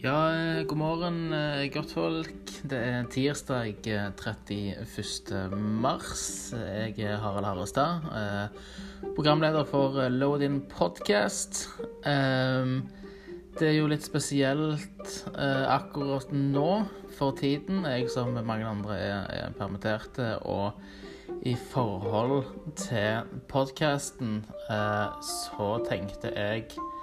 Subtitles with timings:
[0.00, 2.62] Ja, eh, god morgen, eh, godtfolk.
[2.64, 5.58] Det er tirsdag eh, 31.
[5.58, 6.54] mars.
[6.56, 8.48] Jeg er Harald Harrestad, eh,
[9.14, 11.68] programleder for eh, Load-In podcast.
[12.08, 12.88] Ehm,
[13.58, 16.86] det er jo litt spesielt eh, akkurat nå
[17.18, 17.84] for tiden.
[17.84, 20.38] Jeg som mange andre er, er permitterte.
[20.48, 20.80] Og
[21.44, 22.46] i forhold
[22.76, 24.46] til podkasten
[25.20, 26.99] så tenkte jeg eh,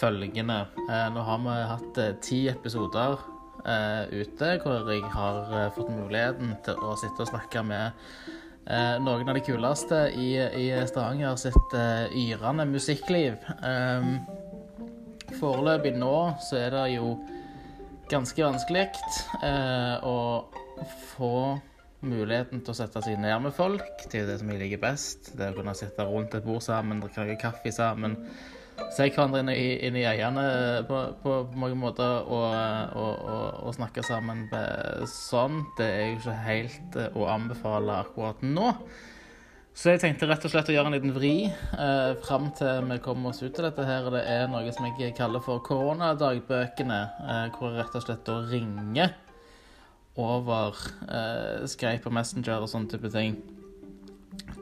[0.00, 0.66] følgende.
[0.88, 3.18] Eh, nå har vi hatt eh, ti episoder
[3.66, 7.90] eh, ute hvor jeg har eh, fått muligheten til å sitte og snakke med
[8.66, 13.40] eh, noen av de kuleste i, i Stavanger sitt eh, yrende musikkliv.
[13.66, 14.12] Eh,
[15.40, 16.14] foreløpig nå
[16.46, 17.16] så er det jo
[18.10, 18.88] ganske vanskelig
[19.46, 20.46] eh, å
[21.12, 21.34] få
[22.00, 24.06] muligheten til å sette seg ned med folk.
[24.08, 25.34] Jo det som jeg liker best.
[25.36, 28.16] Det å kunne sitte rundt et bord sammen, drikke kaffe sammen
[28.94, 30.44] se hverandre inn i, inn i øynene
[30.88, 32.48] på, på, på, mange måter og,
[32.96, 34.46] og, og, og snakke sammen
[35.10, 35.62] sånn.
[35.78, 38.72] Det er jo ikke helt eh, å anbefale akkurat nå.
[39.70, 42.98] Så jeg tenkte rett og slett å gjøre en liten vri eh, fram til vi
[43.04, 43.86] kommer oss ut av dette.
[43.86, 44.10] her.
[44.12, 48.40] Det er noe som jeg kaller for koronadagbøkene, eh, hvor jeg rett og slett da
[48.50, 49.14] ringer
[50.20, 50.76] over
[51.06, 53.38] eh, Skype og Messenger og sånne type ting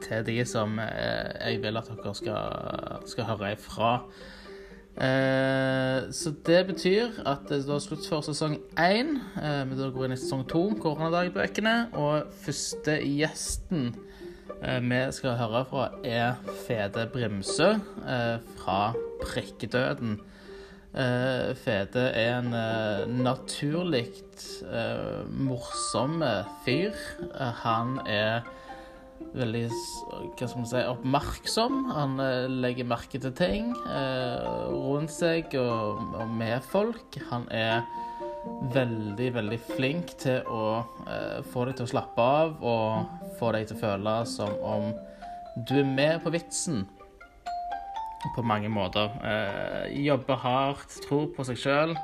[0.03, 3.93] til de som eh, jeg vil at dere skal, skal høre ifra.
[4.99, 9.15] Eh, så det betyr at det er slutt for sesong én.
[9.39, 11.75] Eh, vi går inn i sesong to, koronadagbøkene.
[11.95, 13.93] Og første gjesten
[14.59, 18.81] eh, vi skal høre fra, er Fede Brimsø eh, fra
[19.23, 20.19] Prikkedøden.
[20.89, 24.07] Uh, Fede er en naturlig
[25.29, 26.23] morsom
[26.65, 26.97] fyr.
[27.61, 28.41] han er
[29.33, 31.79] veldig hva skal man si, oppmerksom.
[31.93, 37.19] Han eh, legger merke til ting eh, rundt seg og, og, med folk.
[37.31, 37.83] Han er
[38.73, 40.63] veldig, veldig flink til å
[41.05, 44.93] eh, få deg til å slappe av og få deg til å føle som om
[45.67, 46.85] du er med på vitsen.
[48.35, 49.13] På mange måter.
[49.23, 51.97] Eh, jobber hardt, tror på seg sjøl.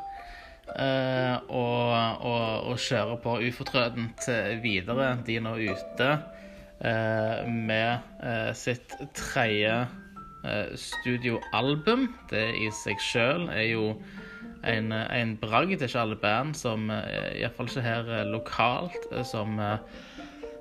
[0.66, 1.92] Uh, og,
[2.26, 4.26] og, og kjører på ufortrødent
[4.64, 5.12] videre.
[5.22, 6.35] De er nå ute Eh,
[7.48, 9.88] med eh, sitt tredje
[10.46, 12.08] eh, studioalbum.
[12.32, 13.86] Det i seg sjøl er jo
[14.66, 15.78] en, en bragd.
[15.78, 19.60] Det er ikke alle band som Iallfall ikke her lokalt som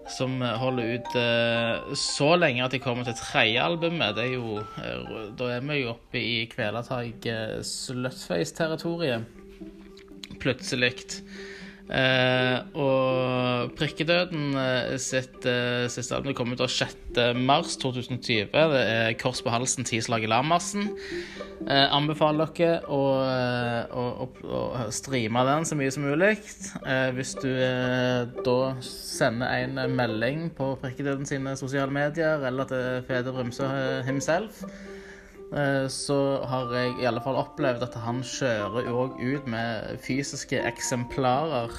[0.04, 1.14] som holder ut
[1.96, 4.12] så lenge at de kommer til tredje albumet.
[4.18, 4.58] Det er jo
[5.38, 7.24] Da er vi jo oppe i Kvelertak
[7.64, 9.24] Slutface-territoriet.
[10.44, 10.92] Plutselig.
[11.84, 18.48] Uh, og Prikkedøden uh, sitt uh, siste album kom ut 6.3.2020.
[18.54, 20.88] Det er Kors på halsen, ti slag i Lamarsen.
[21.64, 23.00] anbefaler dere å,
[23.84, 24.62] å, å, å,
[24.92, 26.38] streame den så mye som mulig.
[27.16, 27.52] hvis du
[28.44, 33.68] da sender en melding på Prikkedøden sine sosiale medier eller til Feder Brimsø
[34.08, 34.93] himself Eh,
[35.92, 36.16] så
[36.50, 41.70] har jeg i alle fall opplevd at han kjører òg ut med fysiske eksemplarer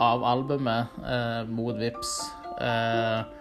[0.00, 2.14] av albumet eh, mot Vips.
[2.60, 3.38] Eh,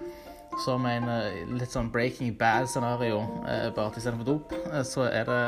[0.63, 5.28] som en eh, litt sånn Breaking Bad-scenario, eh, bare at istedenfor dop, eh, så er
[5.30, 5.41] det,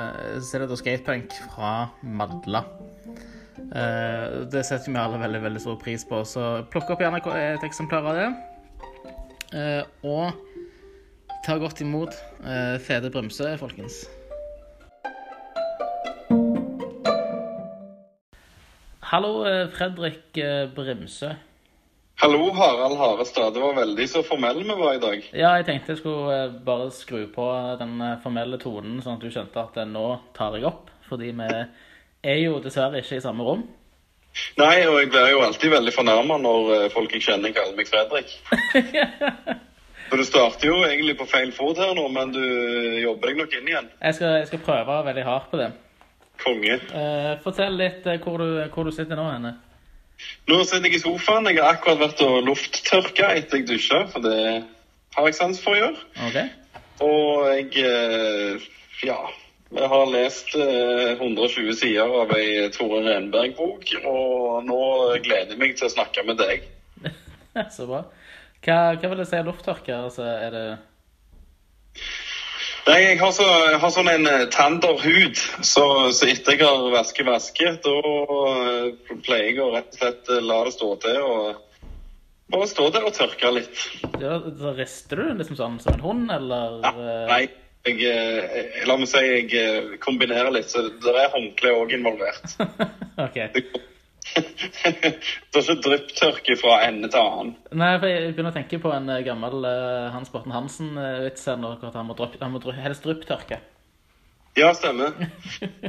[0.45, 1.71] så er det da skatepunk fra
[2.03, 2.63] Madla.
[3.57, 7.65] Eh, det setter vi alle veldig veldig stor pris på, så plukk opp gjerne et
[7.65, 8.29] eksemplar av det.
[10.05, 10.48] og
[11.49, 12.13] Ta godt imot
[12.45, 14.03] uh, Fede Bremse, folkens.
[19.01, 21.31] Hallo, uh, Fredrik uh,
[22.21, 23.55] Hallo, Harald Harestad.
[23.55, 25.25] Det var veldig så formell vi var i dag.
[25.33, 27.47] Ja, jeg tenkte jeg skulle bare skru på
[27.79, 30.91] den formelle tonen, sånn at du skjønte at nå tar jeg opp.
[31.07, 31.47] Fordi vi
[32.29, 33.65] er jo dessverre ikke i samme rom.
[34.61, 38.37] Nei, og jeg blir jo alltid veldig fornærma når folk jeg kjenner, kaller meg Fredrik.
[40.09, 42.41] Så du starter jo egentlig på feil fot her nå, men du
[43.03, 43.89] jobber deg nok inn igjen.
[44.01, 45.69] Jeg skal, jeg skal prøve veldig hardt på det.
[46.39, 46.77] Konge.
[46.89, 49.53] Uh, fortell litt uh, hvor, du, hvor, du, sitter nå henne.
[50.49, 51.49] Nå sitter jeg i sofaen.
[51.51, 54.39] Jeg har akkurat vært og lufttørka etter jeg dusja, for det
[55.15, 56.07] har jeg sans for å gjøre.
[56.29, 56.49] Okay.
[57.05, 58.71] Og jeg uh,
[59.05, 59.19] ja.
[59.69, 64.79] Jeg har lest 120 sider av ei Tore Renberg-bok, og nå
[65.21, 66.65] gleder jeg meg til å snakke med deg.
[67.75, 68.07] Så bra.
[68.65, 69.95] Hva, hva vil det si er lufttørke?
[69.95, 70.65] Altså, er det
[72.89, 75.83] Nei, jeg har, så, jeg har sånn en tander hud, så,
[76.15, 80.39] så, etter jeg har vasket vasket, da uh, pleier jeg å rett og slett uh,
[80.41, 81.59] la det stå til og
[82.49, 83.81] bare stå der og tørke litt.
[84.17, 86.79] Ja, så Rister du liksom sånn som en hund, eller?
[86.81, 86.93] Ja,
[87.29, 87.43] nei,
[87.85, 92.57] jeg, jeg, La meg si jeg eh, kombinerer litt, så det er håndkle òg involvert.
[93.25, 93.37] OK.
[94.35, 97.51] Det er ikke drypptørke fra ende til annen.
[97.73, 101.57] Nei, for jeg begynner å tenke på en eh, gammel eh, Hans Borten Hansen-vits her
[101.59, 103.59] nå, at han må, drypp, han må drypp, helst drypptørke.
[104.57, 105.13] Ja, stemmer.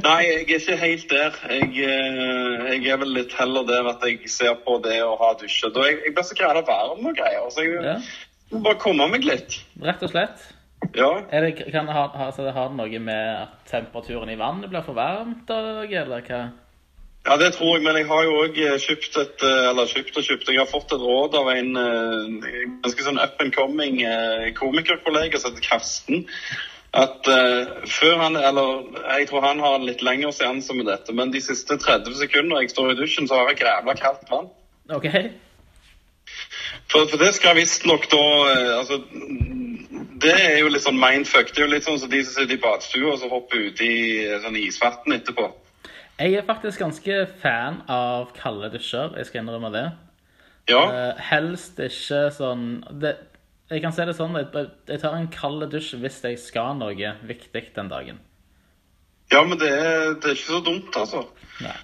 [0.05, 1.37] Nei, jeg er ikke helt der.
[1.51, 5.33] Jeg, eh, jeg er vel litt heller der at jeg ser på det å ha
[5.41, 5.75] dusjet.
[5.75, 7.97] Og jeg, jeg blir så græla varm og greier, så jeg Ja,
[8.53, 9.59] må bare komme meg litt.
[9.81, 10.47] rett og slett.
[10.97, 11.11] Ja.
[11.29, 14.81] Det, kan det ha, altså, så det har noe med at temperaturen i vannet blir
[14.85, 15.85] for varmt, eller
[16.25, 16.39] hva?
[17.25, 20.25] Ja, det tror jeg, men jeg har jo òg kjøpt et eh, Eller kjøpt og
[20.25, 20.49] kjøpt.
[20.49, 25.39] Jeg har fått et råd av en eh, ganske sånn up and coming eh, komikerkollega
[25.39, 26.25] som heter Karsten.
[26.91, 28.81] At uh, før han Eller
[29.17, 32.59] jeg tror han har en litt lengre seanse med dette, men de siste 30 sekunder
[32.59, 34.49] jeg står i dusjen, så har jeg grævla kaldt vann.
[34.91, 35.07] OK.
[36.91, 38.99] For, for det skal visstnok da eh, Altså,
[40.21, 41.53] det er jo litt sånn mindfuck.
[41.53, 43.91] Det er jo litt sånn som de som sitter i badstua og så hopper uti
[44.25, 45.47] eh, sånn isvann etterpå.
[46.21, 49.87] Jeg er faktisk ganske fan av kalde dusjer, jeg skal innrømme det.
[50.69, 50.81] Ja.
[50.85, 53.15] Eh, helst ikke sånn det,
[53.71, 57.13] Jeg kan si det sånn, jeg, jeg tar en kald dusj hvis jeg skal noe
[57.25, 58.19] viktig den dagen.
[59.31, 61.23] Ja, men det er, det er ikke så dumt, altså.
[61.63, 61.77] Nei.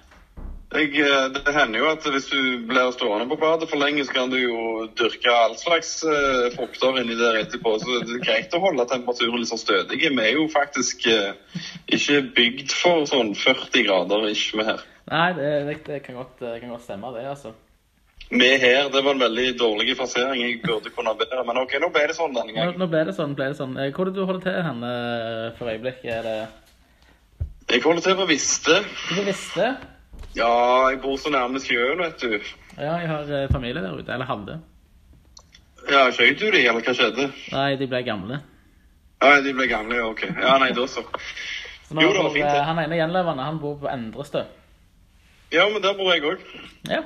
[0.68, 4.12] Jeg, eh, det hender jo at hvis du blir stående på badet for lenge, så
[4.18, 7.78] kan du jo dyrke all slags uh, frukter inni der etterpå.
[7.80, 10.02] Så det er greit å holde temperaturen litt sånn stødig.
[10.04, 14.74] Vi er jo faktisk uh, ikke bygd for sånn 40 grader ikke mer.
[14.74, 14.86] her.
[15.08, 15.56] Nei, det,
[15.88, 17.56] det, kan, godt, det kan godt stemme, det, altså.
[18.28, 20.44] Vi her, det var en veldig dårlig frasering.
[20.44, 21.48] Jeg burde kunne bedre.
[21.48, 22.76] Men OK, nå ble det sånn denne gangen.
[22.76, 23.40] nå ble det sånn.
[23.40, 23.78] ble det sånn.
[23.96, 24.88] Hvor er det du holder til hen
[25.56, 26.10] for øyeblikket?
[26.12, 26.40] Er det
[27.72, 28.82] Jeg holder til på Viste.
[29.14, 29.78] Du visste?
[30.36, 32.36] Ja, jeg bor så nærme sjøen, vet du.
[32.78, 34.12] Ja, jeg har eh, familie der ute.
[34.14, 34.60] Eller hadde.
[35.88, 37.30] Ja, Skjøt du de, eller hva skjedde?
[37.54, 38.42] Nei, de ble gamle.
[39.24, 40.26] Ja, de ble gamle, ja, OK.
[40.28, 41.04] Ja, nei, da så.
[41.88, 42.58] Så nå Jo, det var fint, det.
[42.60, 44.44] eh, Han ene gjenlevende han bor på Endrestø.
[45.56, 46.44] Ja, men der bor jeg òg.
[46.92, 47.02] Ja.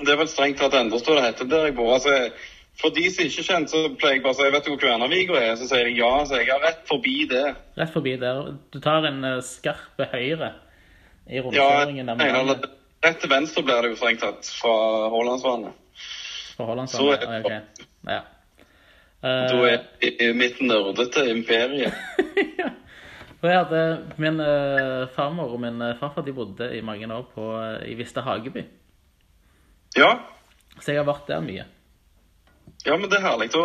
[0.00, 1.92] Det er vel strengt tatt Endrestø det heter der jeg bor.
[1.98, 2.32] Altså,
[2.80, 4.80] for de som ikke er kjent, så pleier jeg bare å si vet du hvor
[4.80, 5.52] Kværnervika er?
[5.60, 7.44] Så sier de ja, så jeg er rett forbi det.
[7.76, 8.40] Rett forbi der.
[8.72, 10.54] Du tar en eh, skarp høyre
[11.30, 12.66] i Ja, rundkjøringen Ja, med
[13.04, 14.74] rett til venstre blir det jo strengt tatt fra
[15.12, 15.72] Haalandsvannet.
[16.56, 17.86] Fra Haalandsvannet, Ah, ok.
[18.08, 18.20] Ja.
[19.22, 19.66] Da Eh, er
[20.00, 21.90] jeg i mitt nerdete imperie.
[22.58, 22.70] ja.
[23.42, 23.82] hadde
[24.18, 27.44] Min uh, farmor og min eh, farfar de bodde i mange år på,
[27.88, 28.64] i Vista Hageby.
[29.96, 30.14] Ja,
[30.80, 31.64] Så jeg har vært der mye.
[32.86, 33.50] ja, men det er herlig.
[33.52, 33.64] Da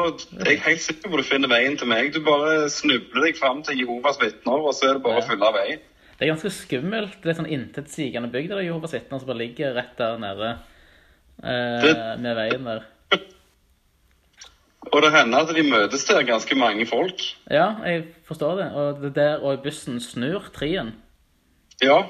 [0.50, 2.14] jeg er helt sikker på at du finner veien til meg.
[2.14, 5.28] Du bare snubler deg fram til Jehovas vitner, og så er det bare å Ja.
[5.30, 5.80] fylle veien.
[6.16, 7.18] Det er ganske skummelt.
[7.24, 10.52] Det er sånn intetsigende bygd der Jehovas vitner som bare ligger rett der nede
[11.44, 12.86] eh, med veien der.
[14.94, 17.24] Og det hender at de møtes der, ganske mange folk.
[17.52, 18.68] Ja, jeg forstår det.
[18.78, 20.94] Og det der og bussen snur trien.
[21.84, 22.04] Ja.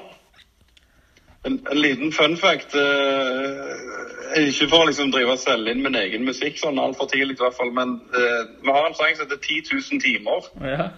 [1.46, 2.76] En, en liten fun fact.
[2.78, 7.38] eh, ikke for å liksom drive og selge inn min egen musikk sånn altfor tidlig,
[7.38, 10.50] i hvert fall, men eh, vi har en sang som heter 10 000 timer.
[10.62, 10.88] Ja.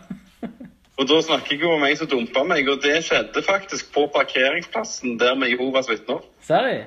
[0.99, 4.09] Og da snakker jeg jo om en som dumpa meg, og det skjedde faktisk på
[4.15, 6.25] parkeringsplassen der med Jehovas vitner.
[6.43, 6.87] Ser jeg?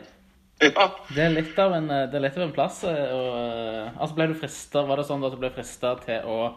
[0.62, 0.90] Ja.
[1.10, 2.84] Det er litt av en, det er litt av en plass.
[2.84, 6.28] eh, Og, eh, altså ble du frista Var det sånn at du ble frista til
[6.30, 6.52] å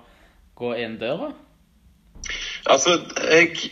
[0.59, 1.31] gå inn døra?
[2.67, 2.99] Altså,
[3.31, 3.71] jeg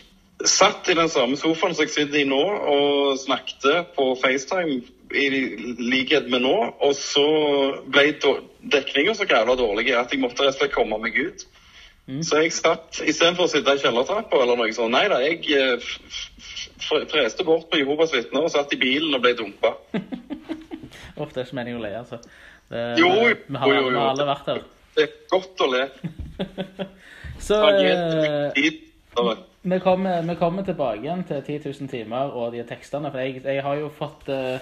[0.49, 4.81] satt i den samme sofaen som jeg sitter i nå, og snakket på FaceTime
[5.13, 5.27] i
[5.79, 7.27] likhet med nå, og så
[7.93, 8.15] ble
[8.73, 11.45] dekninga så grævla dårlig at jeg måtte rett og slett komme meg ut.
[12.03, 15.93] Så jeg satt, istedenfor å sitte i kjellertrappa eller noe sånt, nei da, jeg eh,
[17.13, 19.77] freste bort på Jehovas vitner og satt i bilen og ble dumpa.
[21.21, 22.19] Uff, det er ikke meningen å le, altså.
[22.73, 24.01] Det, Jo, vi har, jo, jo, vi jo.
[24.01, 24.65] har alle vært der.
[24.97, 25.85] Det er godt å le.
[27.47, 33.15] Så eh, vi, kommer, vi kommer tilbake igjen til 10 000 timer og de tekstene.
[33.15, 34.59] For jeg, jeg har jo fått uh,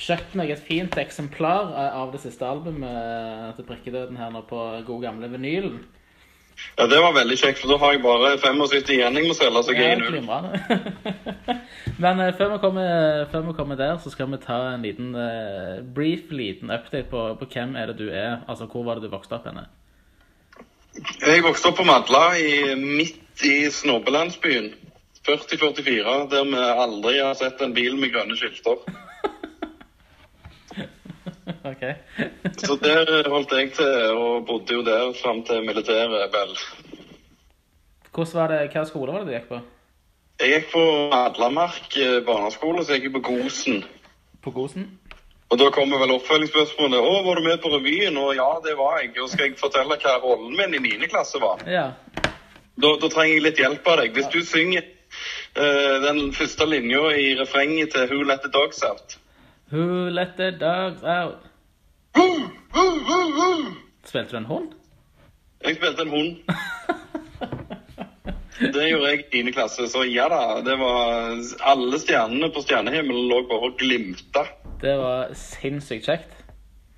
[0.00, 5.04] kjøpt meg et fint eksemplar av det siste albumet til Prikkedøden her nå på god
[5.04, 5.80] gamle vinylen.
[6.78, 9.62] Ja, det var veldig kjekt, for da har jeg bare 75 igjen jeg må selge,
[9.66, 10.22] så jeg er i
[12.02, 15.14] Men eh, før, vi kommer, før vi kommer der, så skal vi ta en liten
[15.18, 18.40] eh, brief liten update på, på hvem er det du er.
[18.48, 19.66] Altså, hvor var det du vokste opp henne?
[21.22, 24.72] Jeg vokste opp på Madla, i, midt i snobbelandsbyen.
[25.26, 28.80] 4044, der vi aldri har sett en bil med grønne skilter.
[31.70, 31.84] OK.
[32.58, 36.54] Så der holdt jeg til, og bodde jo der fram til militæret, vel.
[38.12, 39.60] Hvordan var det, Hva skole var det du gikk på?
[40.38, 43.84] Jeg gikk på Madlamark eh, barneskole, så jeg gikk på Gosen.
[44.42, 44.88] På Gosen?
[45.48, 47.00] Og da kommer vel oppfølgingsspørsmålet.
[47.00, 48.18] Å, var du med på revyen?
[48.20, 49.14] Og ja, det var jeg.
[49.22, 51.08] Og skal jeg fortelle hva rollen min i 9.
[51.08, 51.62] klasse var?
[51.66, 51.86] Ja.
[52.78, 54.12] Da, da trenger jeg litt hjelp av deg.
[54.18, 54.84] Hvis du synger
[55.56, 59.16] uh, den første linja i refrenget til Who Let The Dogs Out
[59.70, 61.44] Who let the dogs out?
[64.08, 64.70] Spilte du en hund?
[65.64, 66.36] Jeg spilte en hund.
[68.58, 69.52] Det gjorde jeg i 10.
[69.54, 70.40] klasse, så ja da.
[70.66, 71.36] Det var
[71.70, 74.46] Alle stjernene på stjernehimmelen lå bare og glimta.
[74.82, 76.32] Det var sinnssykt kjekt.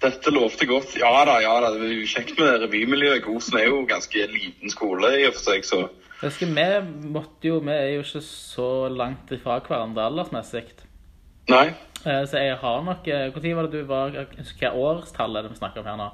[0.01, 0.95] Dette lovte godt.
[0.97, 1.73] Ja da, ja da.
[1.77, 3.25] Det er jo kjekt med revymiljøet.
[3.27, 5.83] Gosen er jo ganske liten skole i og for seg, så
[6.23, 10.65] husker, Vi måtte jo, vi er jo ikke så langt ifra hverandre aldersmessig.
[11.51, 11.69] Nei.
[12.07, 15.61] Eh, Så jeg har nok Når var det du var Hva årstall er det vi
[15.61, 16.11] snakker om her nå?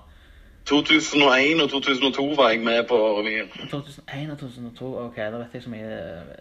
[0.66, 3.46] 2001 og 2002 var jeg med på revyen.
[3.70, 5.98] 2001 og 2002, ok, da vet jeg så mye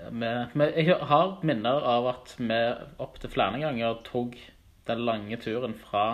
[0.09, 0.31] vi,
[0.79, 2.57] jeg har minner av at vi
[3.05, 4.33] opptil flere ganger tok
[4.87, 6.07] den lange turen fra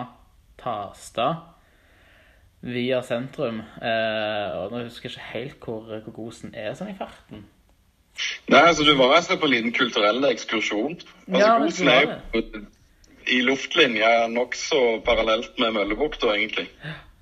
[0.60, 1.30] Tasta
[2.62, 3.62] via sentrum.
[3.80, 7.46] Eh, og nå husker jeg ikke helt hvor, hvor Gosen er sånn i farten.
[8.52, 10.98] Nei, altså Du var altså på en liten kulturell ekskursjon.
[11.28, 12.08] Altså, Ja, Gosen er jo
[13.30, 16.66] i luftlinja nokså parallelt med Møllebukta, egentlig.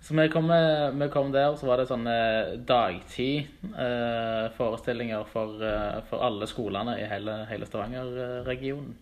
[0.01, 0.49] Så vi kom,
[0.99, 2.17] vi kom der, så var det sånne
[2.67, 8.95] dagtid-forestillinger for, eh, for alle skolene i hele, hele Stavanger-regionen.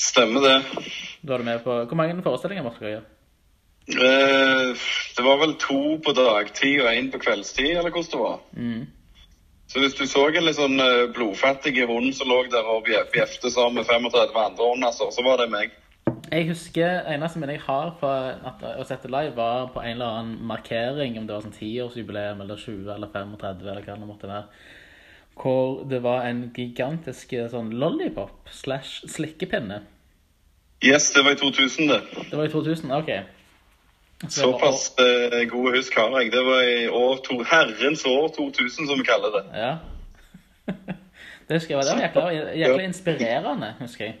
[0.00, 0.62] Stemmer det.
[1.22, 3.04] Da var du med på Hvor mange forestillinger måtte dere gjøre?
[3.90, 4.74] Eh,
[5.16, 8.38] det var vel to på dagtid og én på kveldstid, eller hvordan det var.
[8.56, 8.86] Mm.
[9.70, 13.04] Så hvis du så en litt sånn eh, blodfattig hund som lå der og bje-
[13.12, 15.76] bjefte sammen med 35 andre hunder, så, så var det meg.
[16.30, 18.12] Jeg husker eneste minne jeg har fra
[18.80, 22.58] å sette live, var på en eller annen markering, om det var sånn tiårsjubileum eller
[22.58, 24.44] 20 eller 35 eller hva det måtte være,
[25.40, 29.80] hvor det var en gigantisk sånn lollipop slash slikkepinne.
[30.82, 32.00] Yes, det var i 2000, det.
[32.30, 33.10] Det var i 2000, ok.
[34.28, 36.32] Såpass eh, gode husk har jeg.
[36.32, 39.44] Det var i år to, herrens år 2000, som vi kaller det.
[39.54, 39.76] Ja.
[41.50, 44.14] Det husker jeg, det var jækla, jækla inspirerende, husker jeg.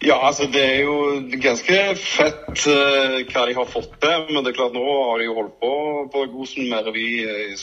[0.00, 0.94] Ja, altså det er jo
[1.42, 4.26] ganske fett eh, hva de har fått til.
[4.30, 5.72] Men det er klart, nå har de jo holdt på
[6.14, 7.56] på Gosen med revy i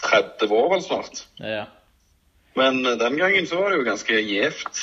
[0.00, 1.22] 30 år vel snart.
[1.38, 1.64] Ja.
[2.58, 4.82] Men eh, den gangen så var det jo ganske gjevt.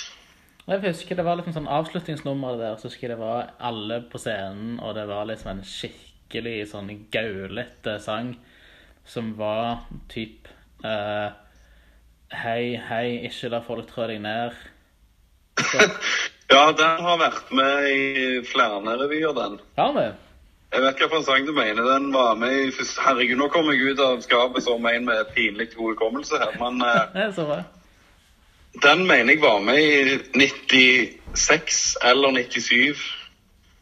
[0.67, 4.19] Jeg husker det var liksom sånn avslutningsnummer der, så husker jeg det var alle på
[4.19, 8.33] scenen, og det var liksom en skikkelig sånn gaulete sang
[9.07, 10.50] som var typ
[10.83, 11.31] uh,
[12.36, 14.55] Hei, hei, ikke la folk trå deg ned.
[15.55, 15.86] Så,
[16.51, 19.57] Ja, den har vært med i flere revyer, den.
[19.75, 20.05] har vi?
[20.71, 21.83] Jeg vet for sang du mener.
[21.83, 23.01] Den var med i første...
[23.03, 26.55] Herregud, nå kommer jeg ut av skapet som en med pinlig god hukommelse her.
[26.59, 27.62] Men eh, Det er så bra.
[28.84, 33.17] Den mener jeg var med i 96 eller 97.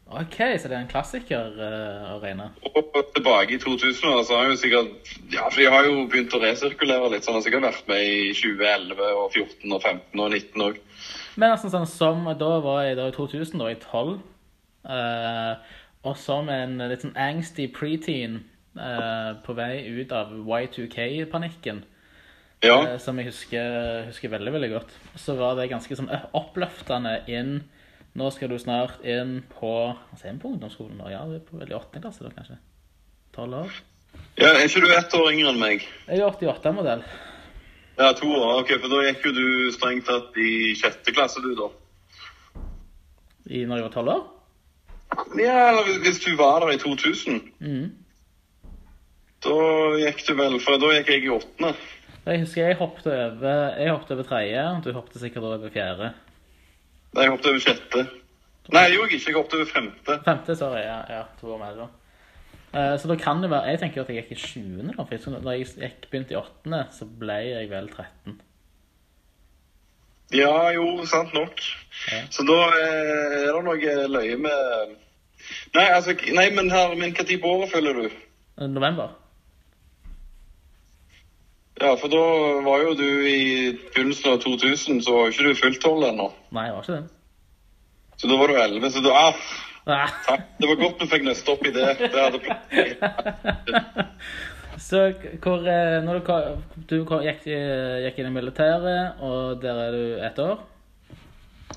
[0.06, 2.44] Ok, så det er en klassiker uh, å regne.
[2.68, 6.36] Og tilbake i 2000 så har jeg jo sikkert Ja, for de har jo begynt
[6.36, 10.22] å resirkulere litt, så han har sikkert vært med i 2011 og 14 og 15
[10.22, 10.78] og 19 òg.
[11.34, 14.14] Men altså sånn som Da var jeg da i 2000, da jeg 12.
[14.86, 15.74] Uh,
[16.06, 18.44] og som en litt sånn angsty preteen
[18.78, 21.82] uh, på vei ut av Y2K-panikken,
[22.66, 22.76] Ja.
[22.92, 27.56] eh, som jeg husker, husker veldig, veldig godt, så var det ganske sånn oppløftende inn
[28.16, 31.02] Nå skal du snart inn på Altså inn på ungdomsskolen?
[31.12, 32.56] Ja, du er på vel i åttende klasse da, kanskje?
[33.36, 33.74] Tolv år?
[34.40, 35.84] ja, Er ikke du ett år yngre enn meg?
[36.08, 37.02] Jeg er 88-modell.
[37.98, 38.62] Ja, to år.
[38.62, 41.68] Ok, For da gikk jo du strengt tatt i sjette klasse, du, da.
[43.52, 44.24] I når jeg var tolv år?
[45.40, 47.38] Ja, eller hvis du var der i 2000.
[47.60, 47.92] Mm.
[49.44, 49.56] Da
[50.00, 51.74] gikk du vel For da gikk jeg i åttende.
[52.26, 56.08] Jeg husker jeg hoppet over, jeg hoppet over tredje, du hoppet sikkert over fjerde.
[57.14, 58.02] Nei, jeg hoppet over sjette.
[58.74, 59.28] Nei, jeg gjorde ikke.
[59.30, 60.16] Jeg hoppet over femte.
[60.26, 60.82] Femte, sorry.
[60.82, 61.86] Ja, ja to år med da.
[62.74, 64.94] Eh, så da kan det være Jeg tenker at jeg gikk i sjuende.
[64.96, 68.40] da, for Da jeg gikk, begynte i åttende, så ble jeg vel 13.
[70.34, 71.62] Ja, jo, sant nok.
[72.10, 72.24] Ja.
[72.30, 74.96] Så da eh, er det noe løye med
[75.76, 78.06] Nei, altså Nei, men her, men tid på året følger du?
[78.58, 79.14] Eh, November.
[81.80, 82.20] Ja, for da
[82.64, 86.30] var jo du i begynnelsen av 2000, så var jo ikke du fullt tolv ennå.
[86.56, 87.08] Nei, jeg var ikke det.
[88.16, 88.90] Så da var du elleve.
[88.94, 89.34] Så da ah,
[89.86, 90.08] Ah.
[90.26, 90.40] takk.
[90.58, 91.84] Det var godt du fikk nøste opp i det.
[92.00, 92.40] Det hadde.
[94.82, 94.98] Så
[95.44, 96.32] hvor eh, Når du,
[96.90, 100.58] du gikk, eh, gikk inn i militæret, og der er du ett år?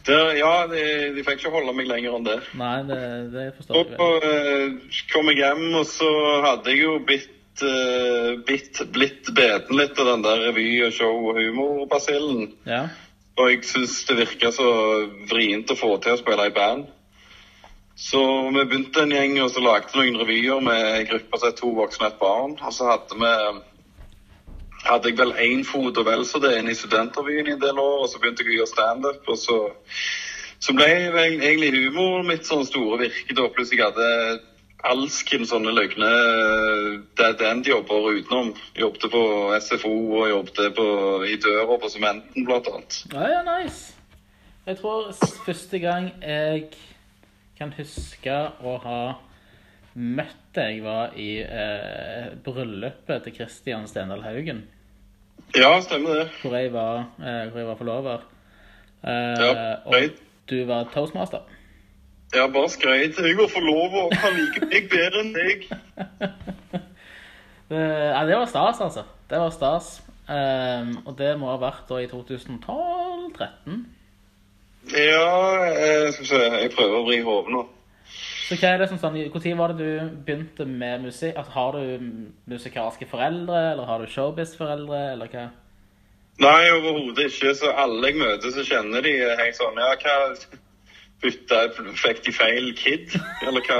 [0.07, 0.81] Der, ja, de,
[1.15, 2.37] de fikk ikke holde meg lenger enn det.
[2.59, 2.99] Nei, det,
[3.33, 4.25] det forstår Så jeg vel.
[4.25, 6.09] eh, kom jeg hjem, og så
[6.47, 7.29] hadde jeg jo blitt,
[7.65, 12.53] eh, blitt, blitt beten litt av den der revy- og show- og humorbasillen.
[12.67, 12.87] Ja.
[13.39, 14.69] Og jeg syns det virka så
[15.29, 16.89] vrient å få til å spille i band.
[17.99, 18.21] Så
[18.55, 22.07] vi begynte en gjeng og så lagde noen revyer med en gruppe som To voksne
[22.07, 22.55] og et barn.
[22.63, 23.33] Og så hadde vi
[24.85, 27.79] hadde jeg vel én fot og vel så det inne i Studentrevyen i en del
[27.79, 29.27] år, og så begynte jeg å gjøre standup.
[29.27, 29.57] Og så,
[30.63, 33.49] så ble vel egentlig humoren mitt sånn store virke da.
[33.51, 34.07] Pluss jeg hadde
[34.88, 36.09] alskens sånne løgne
[37.19, 38.53] dead end-jobber utenom.
[38.79, 39.21] Jobbet på
[39.59, 40.86] SFO og jobbet på,
[41.27, 43.00] i døra på Sementen, blant annet.
[43.13, 43.93] Ja, ja, nice.
[44.67, 45.12] Jeg tror
[45.45, 46.69] første gang jeg
[47.57, 49.00] kan huske å ha
[50.00, 54.63] møtt deg, var i eh, bryllupet til Christian Stendal Haugen.
[55.57, 56.27] Ja, stemmer det.
[56.43, 58.27] Hvor jeg var, eh, hvor jeg var forlover.
[59.03, 60.19] Eh, Ja, og
[60.50, 61.43] du var toastmaster.
[62.36, 63.17] Ja, bare skreit.
[63.17, 64.13] Jeg var forlover.
[64.21, 65.65] Han liker meg bedre enn deg.
[67.69, 67.79] Det,
[68.15, 69.03] ja, det var stas, altså.
[69.29, 69.88] Det var stas.
[70.29, 73.79] Um, og det må ha vært da i 2012-13.
[74.93, 75.25] Ja,
[75.74, 76.43] eh, skal vi se.
[76.63, 77.65] Jeg prøver å vri hodet nå.
[78.50, 81.36] Så hva er det som sånn, Når var det du begynte med musikk?
[81.38, 81.83] Altså, har du
[82.50, 85.50] musikalske foreldre, eller har du showbiz-foreldre, eller hva?
[86.39, 87.53] Nei, overhodet ikke.
[87.57, 90.15] Så alle jeg møter, så kjenner de helt sånn Ja, hva
[91.21, 91.63] bytta
[91.99, 93.15] Fikk de feil kid?
[93.45, 93.79] Eller hva?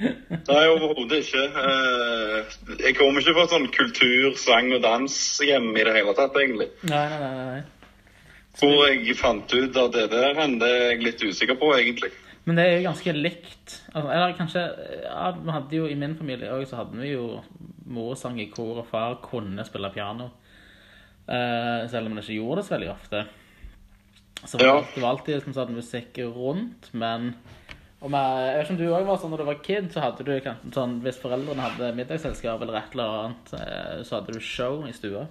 [0.00, 1.44] Nei, overhodet ikke.
[1.62, 5.14] Eh, Jeg kommer ikke fra sånn kultur-, sang- og dans
[5.44, 6.68] hjem i det hele tatt, egentlig.
[6.90, 7.46] Nei, nei, nei.
[7.52, 7.62] nei.
[8.58, 12.10] Hvor jeg fant ut av det der det er jeg litt usikker på, egentlig.
[12.44, 13.78] Men det er jo ganske likt.
[13.94, 14.62] Altså, eller kanskje
[15.06, 17.40] ja, Vi hadde jo i min familie òg, så hadde vi jo
[17.86, 20.30] mor sang i kor, og far kunne spille piano.
[21.28, 23.24] Eh, selv om han ikke gjorde det så veldig ofte.
[24.44, 24.84] Så Ja.
[24.94, 27.34] det var alltid liksom sånn musikk rundt, men
[28.04, 30.00] og med, Jeg vet ikke om du også var sånn når du var kid, så
[30.04, 34.34] hadde du kanskje sånn Hvis foreldrene hadde middagsselskap eller et eller annet, eh, så hadde
[34.34, 35.26] du show i stua.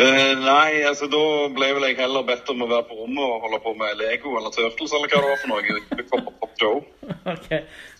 [0.00, 3.42] Uh, nei, altså da ble vel jeg heller bedt om å være på rommet og
[3.44, 5.80] holde på med Lego eller Turtles eller hva det var for noe.
[5.80, 6.78] Ikke på show.
[7.34, 7.48] ok,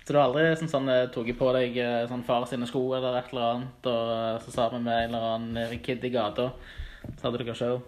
[0.04, 1.80] Så du har aldri sånn, sånn, eh, tatt på deg
[2.12, 5.80] sånn far sine sko eller et eller annet, og så sammen med en eller annen
[5.84, 6.50] kid i gata,
[7.16, 7.80] så hadde dere show?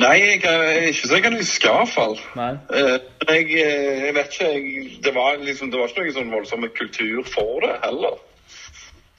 [0.00, 0.38] Nei, jeg,
[0.88, 2.14] ikke så jeg kan huske i hvert fall.
[2.38, 2.52] Nei?
[2.72, 2.94] Eh,
[3.28, 6.68] jeg, eh, jeg vet ikke, jeg, det, var liksom, det var ikke noe sånn voldsom
[6.76, 8.16] kultur for det heller.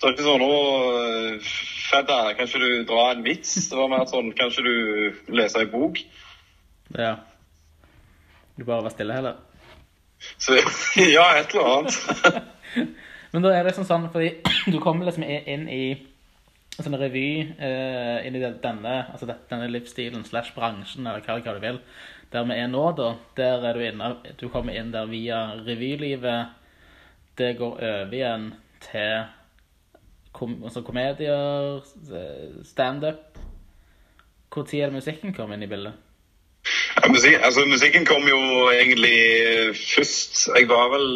[0.04, 0.56] Det var ikke sånn å
[1.94, 3.54] Fedda, kan ikke du dra en vits?
[3.70, 6.00] Det var mer sånn Kan ikke du lese en bok?
[6.98, 7.14] Ja.
[8.58, 9.38] Du bare var stille heller?
[10.42, 10.58] Så
[11.18, 12.44] ja, et eller annet.
[13.34, 14.34] Men da er det sånn sånn, fordi
[14.74, 15.84] du kommer liksom inn i
[16.78, 21.54] en sånn revy, eh, inn i denne, altså denne livsstilen slash bransjen, eller hva, hva
[21.54, 21.80] du vil,
[22.34, 24.10] der vi er nå da, der er du inne,
[24.40, 26.56] du kommer inn der via revylivet,
[27.38, 28.52] det går over igjen
[28.84, 29.26] til
[30.34, 32.66] kom, altså komedier, standup.
[32.66, 33.30] stand-up.
[34.54, 35.94] Tid er det musikken kom inn i bildet?
[36.98, 39.16] Ja, musik, altså, musikken kom jo egentlig
[39.78, 40.50] først.
[40.58, 41.08] Jeg var vel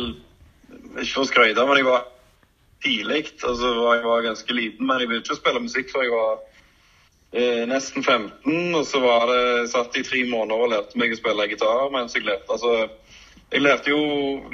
[0.98, 2.08] Ikke for å skryte, men jeg var
[2.83, 3.25] tidlig.
[3.43, 6.33] Altså, jeg var ganske liten, men jeg begynte ikke å spille musikk før jeg var
[7.33, 8.75] eh, nesten 15.
[8.75, 12.17] Og så var det, satt i tre måneder og lærte meg å spille gitar mens
[12.17, 12.49] jeg lærte.
[12.53, 12.89] Altså,
[13.47, 14.01] jeg lærte jo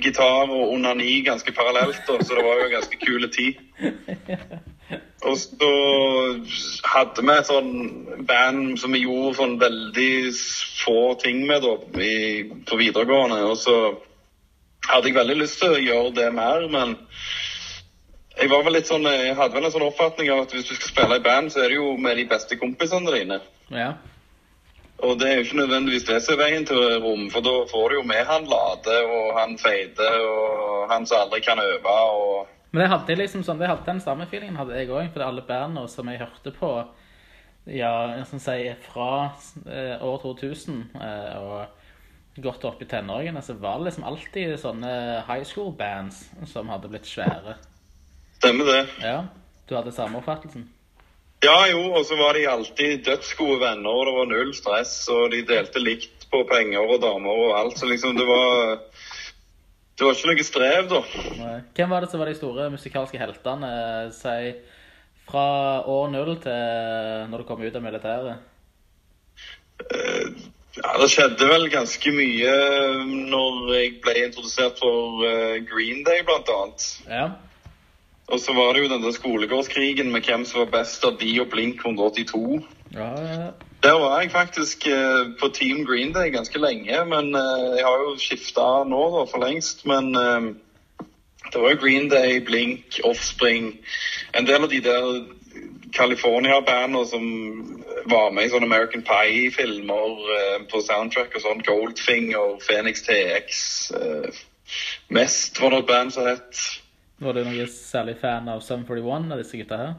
[0.03, 3.57] gitar og onani ganske parallelt, da, så det var jo en ganske kul tid.
[5.23, 5.69] Og så
[6.91, 7.71] hadde vi et sånn
[8.27, 10.15] band som vi gjorde sånn veldig
[10.83, 13.39] få ting med da, i, på videregående.
[13.47, 13.77] Og så
[14.89, 16.97] hadde jeg veldig lyst til å gjøre det mer, men
[18.39, 20.73] jeg var vel litt sånn, jeg hadde vel en sånn oppfatning av at hvis du
[20.73, 23.39] skal spille i band, så er det jo med de beste kompisene dine.
[23.73, 23.93] Ja.
[25.03, 27.85] Og det er jo ikke nødvendigvis det som er veien til rom, for da får
[27.89, 32.51] du jo med han Lade og han Feide og han som aldri kan øve og
[32.73, 35.43] Men jeg hadde liksom sånn, jeg hadde den samme feelingen hadde jeg òg, for alle
[35.45, 36.71] bandene som jeg hørte på
[37.69, 37.91] ja,
[38.27, 39.09] sånn si, fra
[39.67, 44.95] eh, år 2000 eh, og godt opp i tenårene, så var det liksom alltid sånne
[45.27, 47.59] high school bands som hadde blitt svære.
[48.43, 48.79] Stemmer det.
[48.99, 49.21] Ja,
[49.69, 50.65] du hadde samme oppfattelsen?
[51.43, 55.31] Ja, jo, og så var de alltid dødsgode venner, og det var null stress, og
[55.31, 58.79] de delte likt på penger og damer og alt, så liksom det var
[59.93, 61.01] Det var ikke noe strev, da.
[61.37, 61.57] Nei.
[61.77, 63.69] Hvem var det som var de store musikalske heltene,
[64.15, 64.53] si,
[65.29, 65.43] fra
[65.87, 68.43] år null til når du kom ut av militæret?
[69.87, 72.53] Eh, Ja, det skjedde vel ganske mye
[73.29, 76.85] når jeg ble introdusert for eh, Green Day, blant annet.
[77.05, 77.27] Ja.
[78.33, 81.51] Og så var det jo denne skolegårdskrigen med hvem som var best av de og
[81.51, 82.63] Blink 182.
[82.95, 83.51] Ja, ja.
[83.83, 87.99] Der var jeg faktisk eh, på Team Green Day ganske lenge, men eh, jeg har
[88.07, 89.85] jo skifta nå da, for lengst.
[89.85, 90.47] Men eh,
[91.51, 93.73] det var jo Green Day, Blink, Offspring
[94.33, 95.09] En del av de der
[95.93, 97.25] California-bandene som
[98.09, 101.61] var med i sånne American Pie-filmer eh, på soundtrack og sånn.
[101.67, 103.59] Goldfinger, Phoenix TX.
[103.99, 104.41] Eh,
[105.13, 106.63] Mest var det et band som het
[107.23, 109.93] Var du noe særlig fan av Sum 41 av disse gutta her?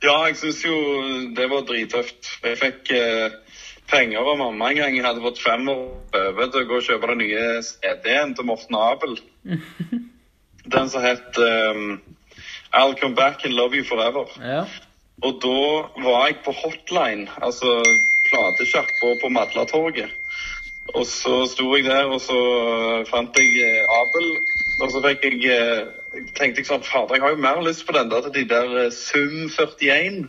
[0.00, 0.76] Ja, jeg syns jo
[1.36, 2.28] det var drittøft.
[2.46, 3.34] Jeg fikk eh,
[3.90, 4.94] penger av mamma en gang.
[4.96, 8.48] Jeg hadde fått fem år over til å gå og kjøpe den nye CD-en til
[8.48, 9.18] Morten Abel.
[10.74, 11.98] Den som het um,
[12.76, 14.30] I'll Come Back and Love You Forever.
[14.38, 14.64] Ja.
[15.26, 15.60] Og da
[16.04, 17.80] var jeg på Hotline, altså
[18.28, 20.12] platesjappa på Madlatorget.
[20.94, 22.38] Og så sto jeg der, og så
[23.10, 24.30] fant jeg eh, Abel.
[24.80, 27.96] Og så fikk jeg eh, tenkte jeg sånn Fader, jeg har jo mer lyst på
[27.96, 30.28] den der til de der eh, Sum 41.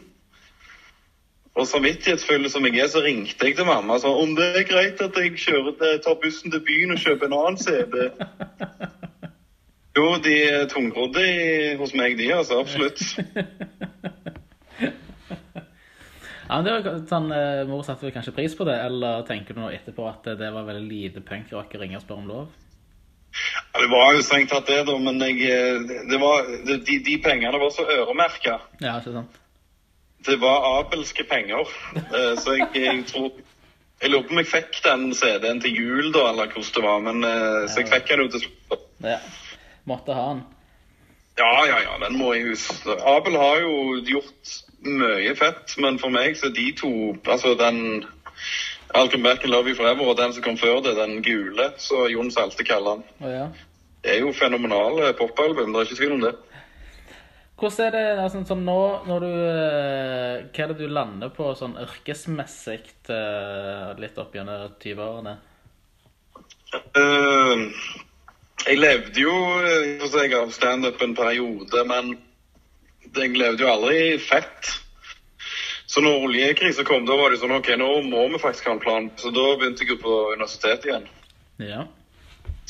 [1.51, 4.67] Og samvittighetsfull som jeg er, så ringte jeg til mamma og sa om det er
[4.69, 7.97] greit at jeg kjører til, tar bussen til byen og kjøper en annen CD.
[9.97, 11.25] Jo, de er tungrodde
[11.81, 12.61] hos meg, de, altså.
[12.63, 13.01] Absolutt.
[16.51, 19.55] Ja, men det var sånn, eh, Mor satte vel kanskje pris på det, eller tenker
[19.55, 22.49] du nå etterpå at det var veldig lite punkrock å ringe og spørre om lov?
[23.73, 27.17] Ja, det var jo strengt tatt det, da, men jeg, eh, det var, de, de
[27.23, 28.57] pengene var så øremerka.
[28.83, 29.37] Ja, ikke sant?
[30.25, 31.69] Det var abelske penger.
[31.95, 33.31] Eh, Så jeg, jeg tror
[34.01, 36.99] Jeg lurer på om jeg fikk den CD-en til jul, da, eller hvordan det var.
[37.05, 38.87] Men, eh, så jeg fikk den jo til slutt.
[39.05, 39.19] Ja.
[39.85, 40.41] Måtte ha den.
[41.37, 42.95] Ja, ja, ja, den må jeg huske.
[43.07, 46.91] Abel har jo gjort mye fett, men for meg så er de to
[47.29, 48.03] Altså den
[48.93, 51.71] I'll Come Back and Love You Forever og den som kom før det, den gule,
[51.79, 53.03] så Jon Salte kaller den.
[53.23, 53.45] Oh, ja.
[54.01, 56.33] Det er jo fenomenale popalbum, det er ikke tvil om det.
[57.61, 61.51] Hvordan er det altså, sånn nå når du eh, Hva er det du lander på
[61.57, 62.79] sånn yrkesmessig
[63.13, 65.35] eh, litt opp gjennom 20-årene?
[66.97, 67.69] Uh,
[68.65, 72.15] jeg levde jo jeg, av standup en periode, men
[73.13, 74.71] jeg levde jo aldri fett.
[75.91, 78.83] Så når oljekrisen kom, da var det sånn OK, nå må vi faktisk ha en
[78.83, 79.09] plan.
[79.19, 81.09] Så da begynte jeg jo på universitetet igjen.
[81.67, 81.81] Ja.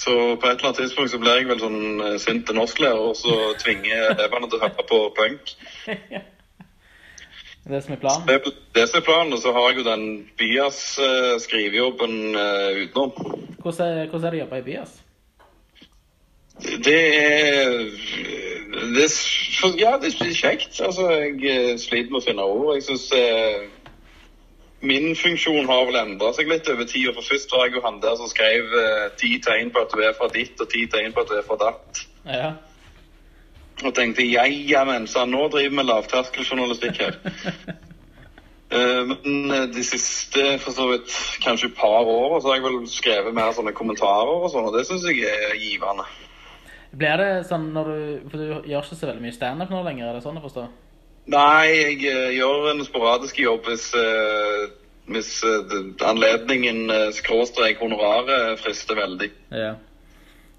[0.02, 3.04] Så på et eller annet tidspunkt så blir jeg vel sånn eh, sint til norsklærer,
[3.12, 5.54] og så tvinger elevene til å høre på punk.
[7.62, 8.24] Det som er planen?
[8.26, 10.06] Det det som er planen, og så har jeg jo den
[10.40, 13.12] Bias-skrivejobben uh, utenom.
[13.62, 14.96] Hvordan er, hvordan er det å jobbe i Bias?
[16.62, 17.70] Det er,
[18.96, 19.08] det
[19.80, 20.82] Ja, det er kjekt.
[20.82, 21.10] Altså,
[21.42, 22.74] jeg sliter med å finne ord.
[22.78, 23.68] Jeg syns eh,
[24.82, 27.12] min funksjon har vel endra seg litt over tid.
[27.16, 30.02] For først var jeg jo han der som skrev eh, ti tegn på at du
[30.06, 32.04] er fra ditt, og ti tegn på at du er fra datt.
[32.26, 32.52] Ja.
[33.82, 37.18] Og tenkte ja, men, så nå driver vi lavterskeljournalistikk her.
[38.72, 41.12] Eh, Men eh, de siste for så vidt
[41.44, 44.78] kanskje et par år så har jeg vel skrevet mer sånne kommentarer og sånn, og
[44.78, 46.06] det syns jeg er givende.
[46.92, 48.00] Blir det sånn når du
[48.32, 50.66] For du gjør ikke så veldig mye standup nå lenger, er det sånn å forstå?
[51.32, 54.64] Nei, jeg eh, gjør en sporadisk jobb hvis, eh,
[55.14, 55.76] hvis eh,
[56.10, 59.30] anledningen, skråstrek, honoraret frister veldig.
[59.54, 59.76] Ja.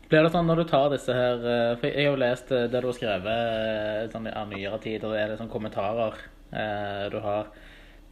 [0.07, 1.39] Blir det sånn når du tar disse her
[1.81, 5.33] For jeg har jo lest det du har skrevet sånn av nyere tid, og er
[5.33, 6.19] det sånn kommentarer
[6.53, 7.51] eh, du har.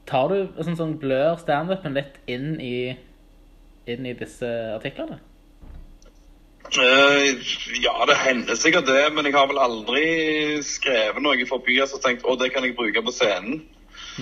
[0.09, 2.91] Tar du sånn, sånn blør standupen litt inn i,
[3.87, 5.21] inn i disse artiklene?
[6.71, 7.37] Eh,
[7.83, 10.05] ja, det hender sikkert det, men jeg har vel aldri
[10.63, 13.65] skrevet noe for byen som tenkt å, det kan jeg bruke på scenen.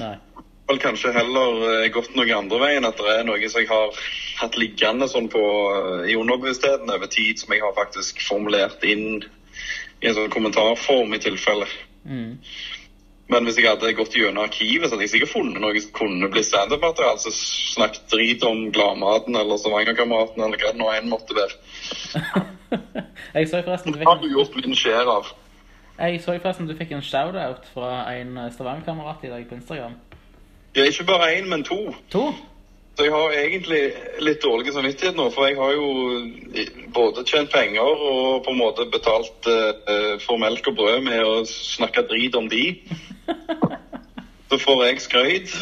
[0.01, 0.14] Nei.
[0.68, 4.01] Vel kanskje heller eh, gått noe andre veien, at det er noe som jeg har
[4.40, 9.20] hatt liggende sånn på, eh, i underbevisstheten over tid, som jeg har faktisk formulert inn
[10.01, 11.68] i en sånn kommentarform i tilfelle.
[12.09, 12.38] Mm.
[13.28, 16.30] Men hvis jeg hadde gått gjennom arkivet, så hadde jeg sikkert funnet noe som kunne
[16.32, 17.18] bli standup-materiale.
[17.18, 21.58] Altså snakket drit om Gladmaten eller Stavangerkameraten eller hva det nå enn måtte være.
[23.36, 25.32] jeg så forresten du Det har du gjort min skjær av.
[25.98, 29.98] jeg så forresten du fikk en shout-out fra en Stavanger-kamerat i dag på Instagram.
[30.72, 31.80] Det er ikke bare én, men to.
[32.14, 32.30] To?
[32.98, 33.82] Så jeg har egentlig
[34.26, 35.84] litt dårlig samvittighet nå, for jeg har jo
[36.96, 41.37] både tjent penger og på en måte betalt uh, for melk og brød med å
[41.46, 42.64] snakke drit om de.
[44.50, 45.54] Så får jeg skryt.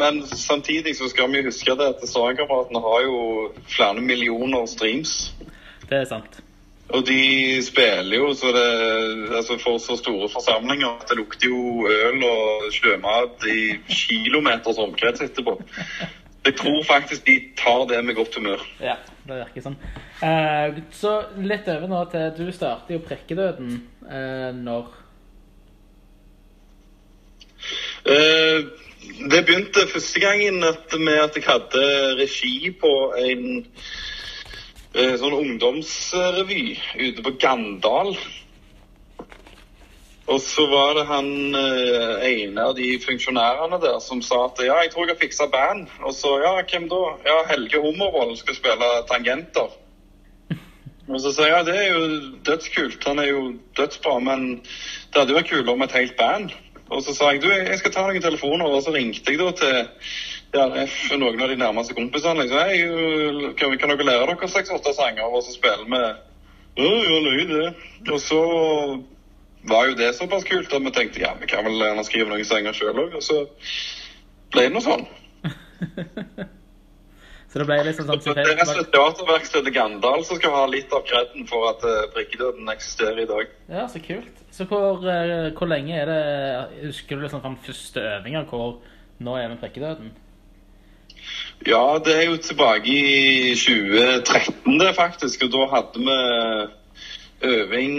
[0.00, 3.20] Men samtidig så skal vi huske det at Stavangerkameratene har jo
[3.68, 5.34] flere millioner streams.
[5.90, 6.38] Det er sant.
[6.94, 8.68] Og de spiller jo så det,
[9.34, 15.26] altså for så store forsamlinger at det lukter jo øl og sjømat i kilometers omkrets
[15.26, 15.58] etterpå.
[16.46, 18.62] Jeg tror faktisk de tar det med godt humør.
[18.80, 18.94] Ja,
[19.26, 19.80] det virker sånn.
[20.22, 23.72] Eh, så litt over nå til Du starter jo Prekkedøden
[24.06, 24.94] eh, når
[28.06, 28.64] Eh,
[29.30, 31.84] det begynte første gangen at, med at jeg hadde
[32.20, 33.46] regi på en
[34.94, 38.14] eh, sånn ungdomsrevy ute på Gandal.
[40.26, 44.80] Og så var det han eh, ene av de funksjonærene der som sa at ja,
[44.82, 45.86] jeg tror jeg har fiksa band.
[46.02, 47.02] Og så ja, hvem da?
[47.28, 49.70] Ja, Helge Hummervoll skal spille tangenter.
[51.06, 52.06] Og så sa jeg ja, det er jo
[52.48, 53.06] dødskult.
[53.06, 53.42] Han er jo
[53.78, 56.54] dødsbra, men det hadde jo vært kulere med et helt band.
[56.90, 59.52] Og så sa jeg du, jeg skal ta noen telefoner, og så ringte jeg da
[59.58, 59.78] til
[60.54, 62.42] DRF, noen av de nærmeste kompisene.
[62.42, 66.24] Liksom, hei, kan, kan dere lære dere seks-åtte sanger, og så spille med
[66.76, 67.68] Ja, ja, løy det.
[68.12, 68.40] Og så
[69.68, 72.46] var jo det såpass kult at vi tenkte ja, vi kan vel gjerne skrive noen
[72.48, 73.16] sanger sjøl òg.
[73.18, 73.42] Og så
[74.54, 75.06] ble det noe sånn.
[77.46, 80.90] Så det ble liksom sånn Så det er rett teaterverkstedet Gandal som skal ha litt
[80.92, 83.54] av kreden for at uh, prikkedøden eksisterer i dag.
[83.70, 84.42] Ja, så kult.
[84.52, 86.20] Så hvor, eh, hvor lenge er det
[86.82, 88.76] Husker du liksom fra den første øvinga hvor
[89.24, 90.12] nå er vi prikkedøden?
[91.64, 97.96] Ja, det er jo tilbake i 2013 det faktisk, og da hadde vi øving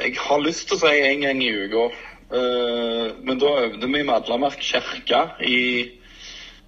[0.00, 1.88] Jeg har lyst til å si en gang i uka.
[2.32, 5.58] Uh, men da øvde vi i Madlamark kirke i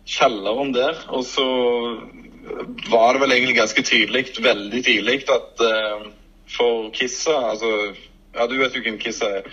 [0.05, 0.99] kjelleren der.
[1.09, 1.47] Og så
[2.93, 6.11] var det vel egentlig ganske tydelig, veldig tidlig, at uh,
[6.53, 7.95] for Kissa Altså,
[8.35, 9.49] ja, du vet jo hvem Kissa er.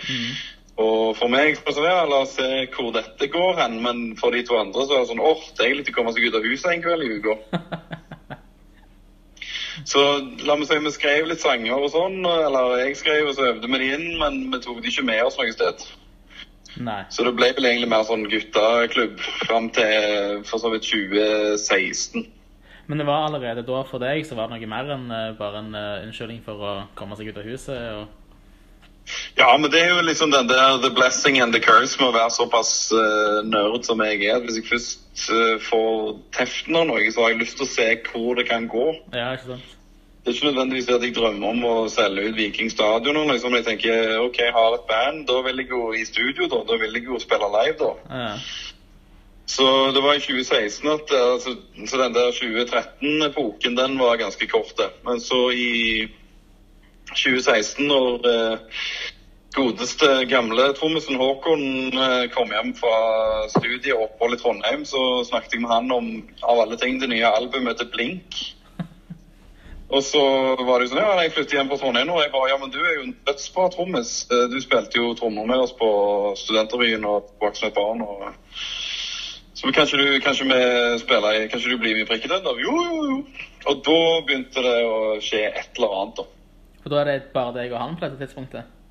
[0.82, 3.80] Og for meg så ja, la oss se hvor dette går hen.
[3.84, 6.38] Men for de to andre så er det sånn åh, deilig å komme seg ut
[6.38, 7.38] av huset en kveld i uka.
[9.88, 10.02] Så
[10.46, 13.70] la meg si vi skrev litt sanger og sånn, eller jeg skrev og så øvde
[13.72, 15.86] vi de inn, men vi tok de ikke med oss noe sted.
[16.82, 17.02] Nei.
[17.12, 22.24] Så det ble vel egentlig mer sånn gutteklubb fram til for så vidt 2016.
[22.88, 25.60] Men det var allerede da for deg så var det noe mer enn eh, bare
[25.62, 27.78] en eh, unnskyldning for å komme seg ut av huset?
[27.98, 28.18] og...
[29.34, 32.14] Ja, men det er jo liksom den der the blessing and the curse med å
[32.14, 34.38] være såpass uh, nerd som jeg er.
[34.44, 37.88] Hvis jeg først eh, får teften av noe, så har jeg lyst til å se
[38.08, 38.88] hvor det kan gå.
[39.14, 39.78] Ja, ikke sant?
[40.22, 43.16] Det er ikke nødvendigvis at jeg drømmer om å selge ut Viking stadion.
[43.26, 43.56] Liksom.
[43.58, 46.60] Jeg tenker OK, jeg har et band, da vil jeg jo i studio, da.
[46.68, 47.90] Da vil jeg jo spille live, da.
[48.06, 48.28] Ja.
[49.50, 51.56] Så det var i 2016 at altså,
[51.90, 54.92] Så den der 2013-epoken, den var ganske kort, det.
[55.04, 56.06] Men så i
[57.10, 58.58] 2016, når eh,
[59.52, 61.62] godeste gamle trommisen Håkon
[61.92, 62.96] eh, kom hjem fra
[63.52, 66.10] studiet og opphold i Trondheim, så snakket jeg med han om,
[66.42, 68.38] av alle ting, det nye albumet til Blink.
[69.94, 70.22] Og så
[70.64, 72.58] var det jo sånn, ja, jeg flyttet hjem fra Trondheim nå, og jeg bare, ja,
[72.62, 74.12] men du er jo en dødsbra trommis.
[74.32, 75.90] Eh, Du spilte jo trommer med oss på
[76.40, 78.30] Studentervyen og Voksne barn, og...
[79.62, 80.46] Så kanskje du, kanskje
[80.98, 82.48] spiller kanskje du blir med i Prikkedød?
[82.58, 83.18] Jo, jo, jo.
[83.70, 86.24] Og da begynte det å skje et eller annet da.
[86.82, 88.81] For da er det bare deg og han på dette tidspunktet?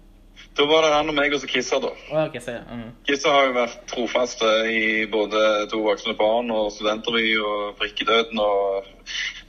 [0.58, 1.94] Da var det han og meg og så Kissa da.
[2.12, 2.90] Oh, okay, så, mm.
[3.08, 8.40] Kissa har jo vært trofaste i både To voksne barn og Studentervy og Brikkedøden.
[8.40, 8.84] Og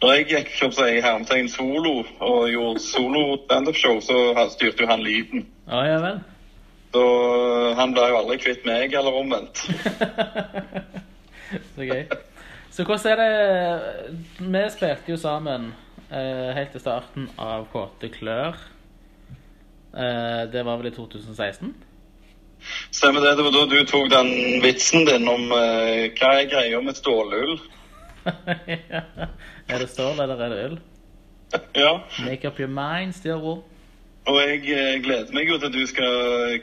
[0.02, 4.92] når jeg gikk kjøpt seg i hermetegn solo og gjorde solo standup-show, så styrte jo
[4.92, 5.48] han lyden.
[5.66, 6.22] Oh, ja vel.
[6.92, 7.04] Så
[7.78, 9.62] han ble jo aldri kvitt meg, eller omvendt.
[11.74, 12.06] Så gøy.
[12.72, 13.32] Så hvordan er det
[14.38, 15.74] Vi spilte jo sammen
[16.08, 18.56] eh, helt til starten av Kåte klør.
[19.92, 21.74] Eh, det var vel i 2016?
[22.90, 23.36] Stemmer det.
[23.36, 24.30] Det var da du tok den
[24.62, 27.58] vitsen din om uh, hva er greia med stålull.
[29.72, 30.80] er det stål, eller er det øl?
[31.76, 32.00] Ja.
[32.24, 33.62] Make up your mind, still.
[34.22, 36.60] Og jeg eh, gleder meg jo til du skal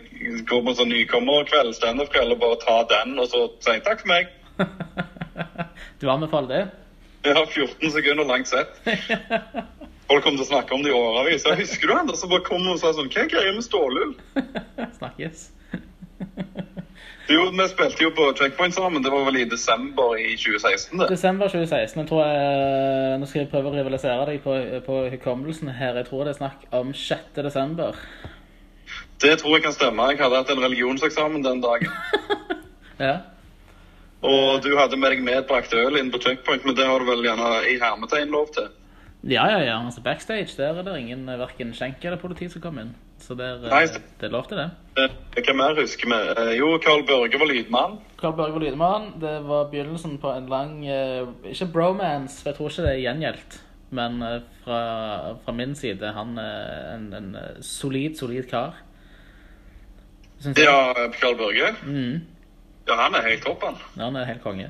[0.48, 4.32] gå på sånn nykommerkveld, standup-kveld, og bare ta den, og så si takk for meg.
[6.00, 6.62] du anbefaler det?
[7.28, 8.80] Jeg har 14 sekunder langt sett.
[10.10, 11.46] Folk kommer til å snakke om det i årevis.
[11.46, 13.66] Jeg husker du han da så bare kom og sa sånn Hva er greia med
[13.66, 14.16] stålull?
[15.00, 15.50] Snakkes.
[17.30, 19.04] Jo, vi spilte jo på Checkpoint sammen.
[19.06, 21.10] Det var vel i desember i 2016, det.
[21.12, 22.00] Desember 2016.
[22.02, 24.56] Jeg tror jeg, Nå skal jeg prøve å rivalisere deg på,
[24.88, 26.00] på hukommelsen her.
[26.02, 27.28] Jeg tror det er snakk om 6.
[27.46, 28.02] desember.
[29.22, 30.10] Det tror jeg kan stemme.
[30.10, 31.94] Jeg hadde hatt en religionseksamen den dagen.
[33.00, 33.14] Ja.
[34.28, 37.22] Og du hadde med deg medbrakt øl inn på Checkpoint, men det har du vel
[37.24, 38.66] gjerne i hermetegn lov til?
[39.28, 39.78] Ja, ja, ja.
[39.86, 42.94] Altså Backstage der er det ingen verken skjenk eller politi som kommer inn.
[43.20, 43.82] Så det er, Nei.
[44.22, 44.70] det er lov til det.
[44.98, 45.10] Eh,
[45.44, 46.20] Hva mer husker vi?
[46.40, 47.98] Eh, Jo, Carl Børge var lydmann.
[48.22, 49.10] Carl Børge var lydmann.
[49.20, 53.04] Det var begynnelsen på en lang eh, Ikke bromance, for jeg tror ikke det er
[53.04, 53.60] gjengjeldt.
[53.92, 54.80] Men eh, fra,
[55.44, 58.80] fra min side han er en, en eh, solid, solid kar.
[60.56, 61.74] Ja, Carl Børge.
[61.84, 62.22] Mm,
[62.88, 63.76] Ja, han er helt topp, han.
[63.98, 64.70] ja, han er helt konge.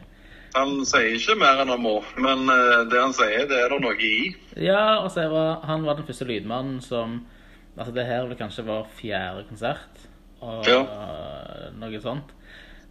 [0.60, 3.80] Han sier ikke mer enn han må, men eh, det han sier, det er det
[3.84, 4.36] noe i.
[4.60, 7.22] Ja, og så var han var den første lydmannen som
[7.80, 10.02] Altså, det her vel kanskje vår fjerde konsert,
[10.43, 10.82] og Ja.
[11.80, 12.34] noe sånt.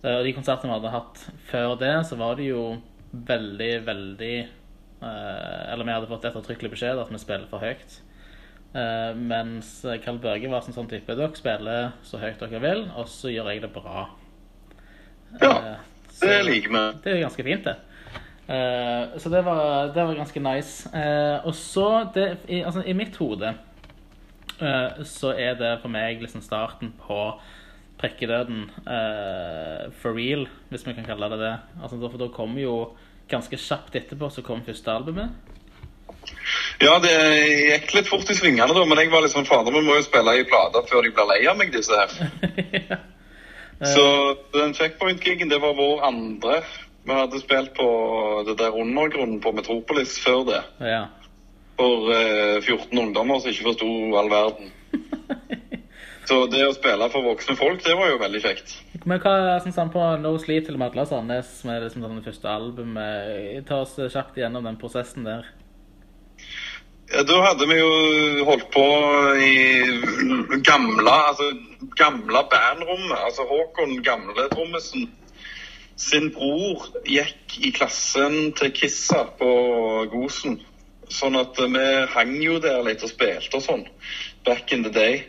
[0.02, 1.18] Eh, Og de konsertene vi hadde hatt
[1.50, 2.78] før det, så var det jo
[3.12, 4.36] veldig, veldig
[5.02, 7.98] eh, Eller vi hadde fått ettertrykkelig beskjed at vi spiller for høyt.
[9.16, 13.30] Mens Karl Børge var sånn, sånn type Dere spiller så høyt dere vil, og så
[13.32, 14.02] gjør jeg det bra.
[15.42, 15.76] Ja,
[16.18, 16.82] så- Det liker vi.
[17.04, 17.76] det er ganske fint, det.
[18.48, 20.88] Uh, så det var, det var ganske nice.
[20.94, 23.54] Uh, og så, det, i, altså, i mitt hode,
[24.62, 27.20] uh, så er det for meg liksom starten på
[27.98, 31.54] prikkedøden eh, for real, hvis vi kan kalle det det.
[31.82, 32.74] Altså, for da kommer jo
[33.28, 35.34] ganske kjapt etterpå så kom første albumet.
[36.80, 39.82] Ja, det gikk litt fort i svingene, da, men jeg var litt sånn Fader, vi
[39.84, 42.98] må jo spille i plater før de blir lei av meg, disse her.
[43.86, 46.62] Så den checkpoint-gigen, det var vår andre.
[47.06, 47.86] Vi hadde spilt på
[48.46, 50.62] det der undergrunnen på Metropolis før det.
[50.82, 51.04] Ja.
[51.78, 54.72] For eh, 14 ungdommer som ikke forsto all verden.
[56.28, 58.74] Så det å spille for voksne folk, det var jo veldig kjekt.
[59.08, 62.50] Men hva syns han på No Sleep til Madla Sandnes, som er liksom det første
[62.52, 63.62] albumet?
[63.70, 65.48] Ta oss kjapt gjennom den prosessen der.
[67.08, 67.92] Ja, da hadde vi jo
[68.44, 68.82] holdt på
[69.40, 69.52] i
[70.60, 71.46] gamle, altså
[71.96, 73.14] gamle bandrommet.
[73.24, 75.06] Altså Håkon, gamle trommisen,
[75.96, 79.52] sin bror gikk i klassen til Kissa på
[80.12, 80.58] Gosen.
[81.08, 83.86] Sånn at vi hang jo der litt og spilte og sånn.
[84.44, 85.22] Back in the day.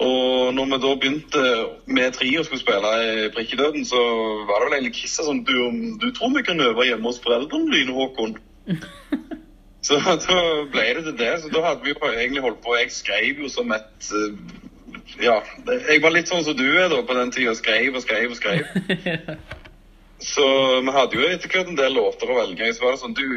[0.00, 1.42] Og når vi da begynte
[1.84, 2.94] med tre og skulle spille
[3.26, 4.00] i Prikkedøden, så
[4.48, 5.58] var det vel egentlig Kissa sånn du,
[6.00, 8.38] du tror vi kan øve hjemme hos foreldrene dine, Håkon?
[9.82, 10.38] Så da
[10.72, 11.34] ble det til det.
[11.42, 12.76] Så da hadde vi jo egentlig holdt på.
[12.80, 14.40] Jeg skrev jo som et eh,
[15.22, 15.38] Ja,
[15.68, 17.54] jeg var litt sånn som du er da på den tida.
[17.58, 18.66] Skrev og skrev og skrev.
[20.18, 20.44] Så
[20.82, 22.72] vi hadde jo etter hvert en del låter å velge i.
[22.74, 23.28] Så var det sånn Du,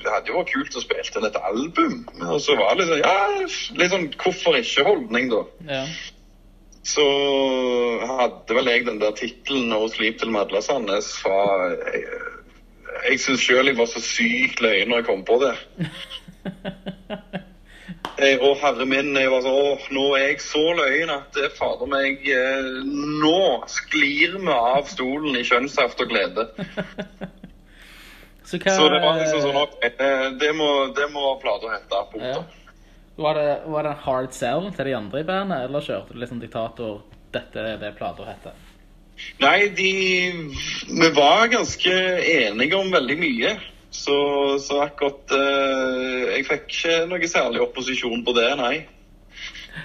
[0.00, 2.00] det hadde jo vært kult å spille inn et album.
[2.26, 5.44] Og så var det litt sånn Ja, litt sånn hvorfor ikke-holdning, da.
[5.70, 5.84] Ja.
[6.84, 7.04] Så
[8.04, 11.70] hadde vel jeg den der tittelen 'No Sleep til Madla Sandnes' fra
[13.04, 15.54] Jeg, syns sjøl jeg var så sykt løyen når jeg kom på det.
[18.14, 21.48] Jeg, å, herre min, jeg var sånn Å, nå er jeg så løyen at det
[21.56, 26.46] fader meg eh, Nå sklir vi av stolen i kjønnssaft og glede.
[28.44, 32.04] Så hva Så det var liksom sånn ok, eh, Det må, det må plata hete.
[32.22, 32.44] ja.
[33.16, 36.22] Var, det, var det en hard sell til de andre i bandet, eller kjørte du
[36.22, 36.96] liksom diktator
[37.34, 38.63] Dette er det plata heter?
[39.42, 39.92] Nei, de
[40.88, 43.54] Vi var ganske enige om veldig mye.
[43.94, 44.16] Så,
[44.58, 48.74] så akkurat eh, Jeg fikk ikke noe særlig opposisjon på det, nei.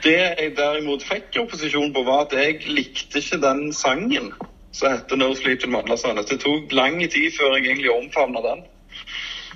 [0.04, 4.32] Det jeg derimot fikk opposisjon på, var at jeg likte ikke den sangen
[4.72, 8.66] som heter 'No Sleep til Madla Det tok lang tid før jeg egentlig omfavna den.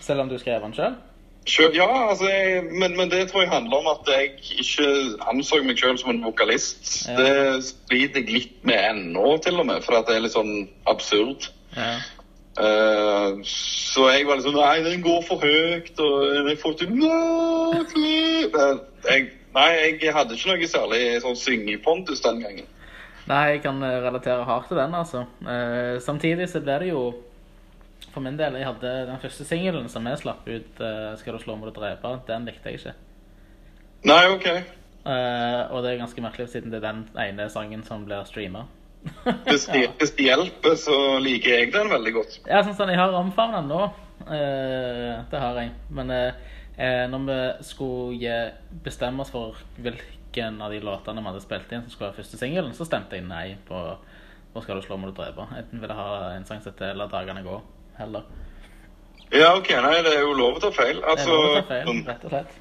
[0.01, 0.95] Selv om du skrev den sjøl?
[1.47, 4.31] Selv, ja, altså, jeg, men, men det tror jeg handler om at jeg
[4.63, 4.87] ikke
[5.27, 7.07] anså meg selv som en vokalist.
[7.07, 7.17] Ja.
[7.19, 10.69] Det sliter jeg litt med ennå, til og med, for at det er litt sånn
[10.87, 11.49] absurd.
[11.75, 11.97] Ja.
[12.53, 17.15] Uh, så jeg var liksom Nei, den går for høyt, og jeg får til «No.
[17.81, 18.77] Eh,
[19.09, 19.69] jeg, Nei,
[20.01, 22.69] jeg hadde ikke noe særlig sånn syngepontus den gangen.
[23.27, 25.25] Nei, jeg kan relatere hardt til den, altså.
[25.43, 27.07] Uh, samtidig så blir det jo
[28.11, 31.39] For min del, jeg hadde den første singelen som jeg slapp ut, uh, 'Skal du
[31.39, 32.93] slå må du drepe', den likte jeg ikke.
[34.05, 34.47] Nei, OK.
[35.03, 38.65] Uh, og det er ganske merkelig, siden det er den ene sangen som blir streama.
[39.47, 42.39] Hvis det, det hjelper, så liker jeg den veldig godt.
[42.47, 43.91] Ja, sånn sånn, jeg har omfavnet den nå.
[44.23, 45.73] Uh, det har jeg.
[45.89, 46.13] Men
[47.11, 48.37] når vi skulle
[48.83, 52.39] bestemme oss for hvilken av de låtene vi hadde spilt inn som skulle være første
[52.39, 53.83] singelen, så stemte jeg nei på
[54.53, 55.45] Hvor skal du slå, må du drepe.
[55.55, 57.55] Jeg ville ha en sang som heter La dagene gå,
[57.97, 58.23] heller.
[59.33, 59.69] Ja, OK.
[59.69, 60.99] Nei, det er jo lov å ta feil.
[60.99, 62.59] Det er Altså, lov å ta feil, rett og slett.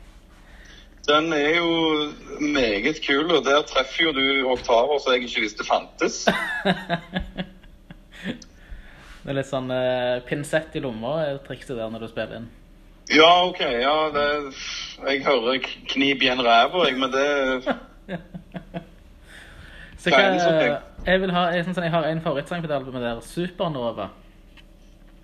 [1.09, 1.71] den er jo
[2.41, 6.23] meget kul, og der treffer jo du oktaver som jeg ikke visste fantes.
[9.23, 12.49] Det er litt sånn eh, pinsett i lomma er trikset der når du spiller inn.
[13.15, 13.61] Ja, OK.
[13.63, 14.25] Ja, det
[15.05, 15.61] Jeg hører
[15.93, 17.27] knip igjen ræva, jeg, men det
[20.03, 20.59] Så hva, sånn
[21.07, 24.09] jeg, vil ha, jeg, sånn, jeg har en favorittsang på det albumet der, 'Supernova'.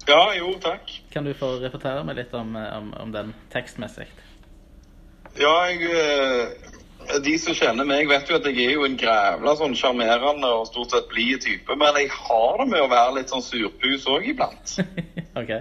[0.09, 0.89] Ja, jo, takk.
[1.13, 4.07] Kan du få repetere meg litt om, eh, om, om den tekstmessig?
[5.37, 9.55] Ja, jeg eh, De som kjenner meg, vet jo at jeg er jo en grævla
[9.57, 13.33] sånn sjarmerende og stort sett blid type, men jeg har det med å være litt
[13.33, 14.75] sånn surpus òg iblant.
[15.41, 15.55] OK.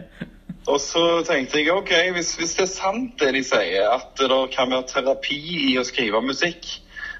[0.68, 4.42] Og så tenkte jeg OK, hvis, hvis det er sant det de sier, at det
[4.56, 6.68] kan være terapi i å skrive musikk,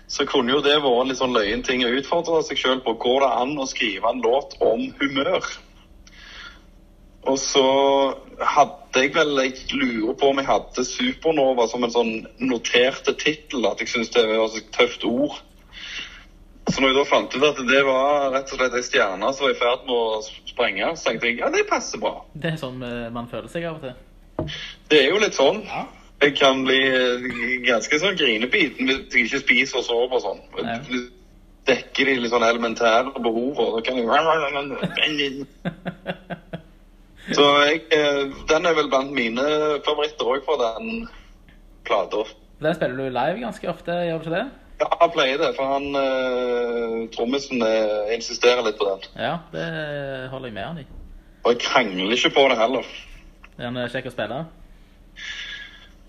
[0.08, 2.96] så kunne jo det vært en litt sånn løyen ting å utfordre seg sjøl på.
[3.04, 5.48] Går det an å skrive en låt om humør?
[7.28, 7.64] Og så
[8.40, 13.68] hadde jeg vel Jeg lurer på om jeg hadde Supernova som en sånn noterte tittel.
[13.68, 15.36] At jeg syntes det var et tøft ord.
[16.68, 19.46] Så når jeg da fant ut at det var rett og slett ei stjerne som
[19.46, 20.20] var i ferd med å
[20.50, 22.18] sprenge, så tenkte jeg ja, det passer bra.
[22.36, 24.58] Det er sånn eh, man føler seg av og til.
[24.92, 25.62] Det er jo litt sånn.
[25.64, 25.86] Ja.
[26.26, 27.28] Jeg kan bli eh,
[27.64, 30.44] ganske sånn grinebiten hvis jeg ikke spiser og sover og sånn.
[30.66, 30.78] Nei.
[31.68, 34.08] Dekker de litt sånn elementære behov, og da kan jeg
[37.36, 39.48] Så jeg, eh, den er vel blant mine
[39.86, 41.08] favoritter òg for den
[41.88, 42.24] plata.
[42.62, 44.46] Den spiller du live ganske ofte, gjør du ikke det?
[44.80, 49.08] Ja, han pleier det, for han uh, trommisen uh, insisterer litt på den.
[49.18, 49.66] Ja, det
[50.30, 50.86] holder jeg med han i.
[51.44, 52.90] Og jeg krangler ikke på det heller.
[53.58, 54.40] Er han kjekk å spille?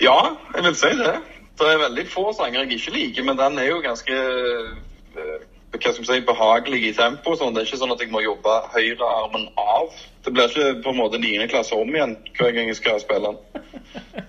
[0.05, 0.19] Ja,
[0.55, 1.15] jeg vil si det.
[1.59, 5.93] Det er veldig få sanger jeg ikke liker, men den er jo ganske eh, hva
[5.93, 7.35] skal vi si, behagelig i tempo.
[7.37, 7.53] Sånn.
[7.55, 9.93] Det er ikke sånn at jeg må jobbe høyrearmen av.
[10.25, 11.45] Det blir ikke på en måte 9.
[11.53, 13.39] klasse om igjen hver gang jeg skal spille den.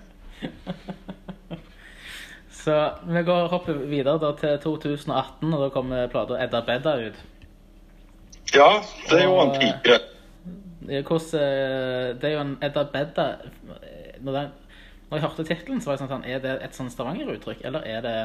[2.60, 2.76] Så
[3.08, 7.22] vi går hopper videre da til 2018, og da kommer plata Edda Bedda ut.
[8.52, 9.96] Ja, det er jo en pike.
[10.90, 13.26] Hvordan eh, Det er jo en Edda Bedda
[14.20, 14.48] Når, den,
[15.08, 18.04] når jeg hørte tittelen, så var jeg sånn, Er det et sånn Stavanger-uttrykk, eller er
[18.04, 18.16] det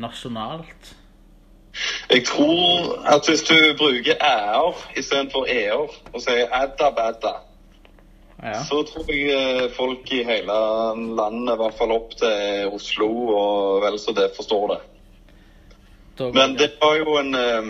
[0.00, 0.94] nasjonalt?
[2.10, 7.32] Jeg tror at hvis du bruker æ-er istedenfor e-er og sier adda-badda,
[8.42, 8.58] Ja.
[8.66, 10.54] så tror jeg eh, folk i hele
[11.16, 13.06] landet, i hvert fall opp til Oslo
[13.38, 14.78] og vel så det, forstår det.
[16.34, 17.68] Men det var jo en eh,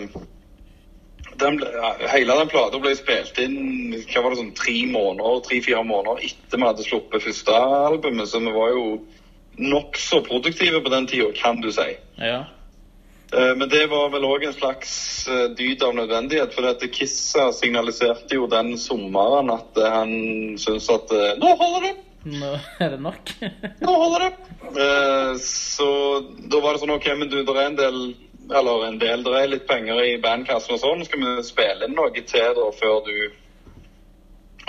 [1.41, 5.85] den, ble- Hele den plata ble spilt inn hva var det sånn tre måneder, tre-fire
[5.85, 7.53] måneder etter vi hadde sluppet første
[7.91, 8.87] albumet, så vi var jo
[9.61, 11.91] nokså produktive på den tida, kan du si.
[12.19, 12.47] Ja.
[13.33, 14.93] Eh, Men det var vel òg en slags
[15.29, 16.53] eh, dyd av nødvendighet.
[16.55, 20.13] For dette Kissa signaliserte jo den sommeren at eh, han
[20.61, 21.95] syntes at Nå holder det!
[22.23, 23.33] Nå er det nok.
[23.83, 24.33] Nå holder det!
[25.43, 25.87] Så
[26.53, 27.97] da var det sånn OK, men du, det er en del
[28.53, 31.03] Eller en del, det er litt penger i bandkassen og sånn.
[31.09, 33.17] Skal vi spille inn noe til da før du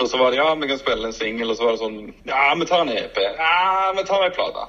[0.00, 2.00] Og så var det ja, vi kan spille en singel, og så var det sånn
[2.26, 3.20] Ja, vi tar en EP.
[3.38, 4.66] Ja, vi tar ei plate.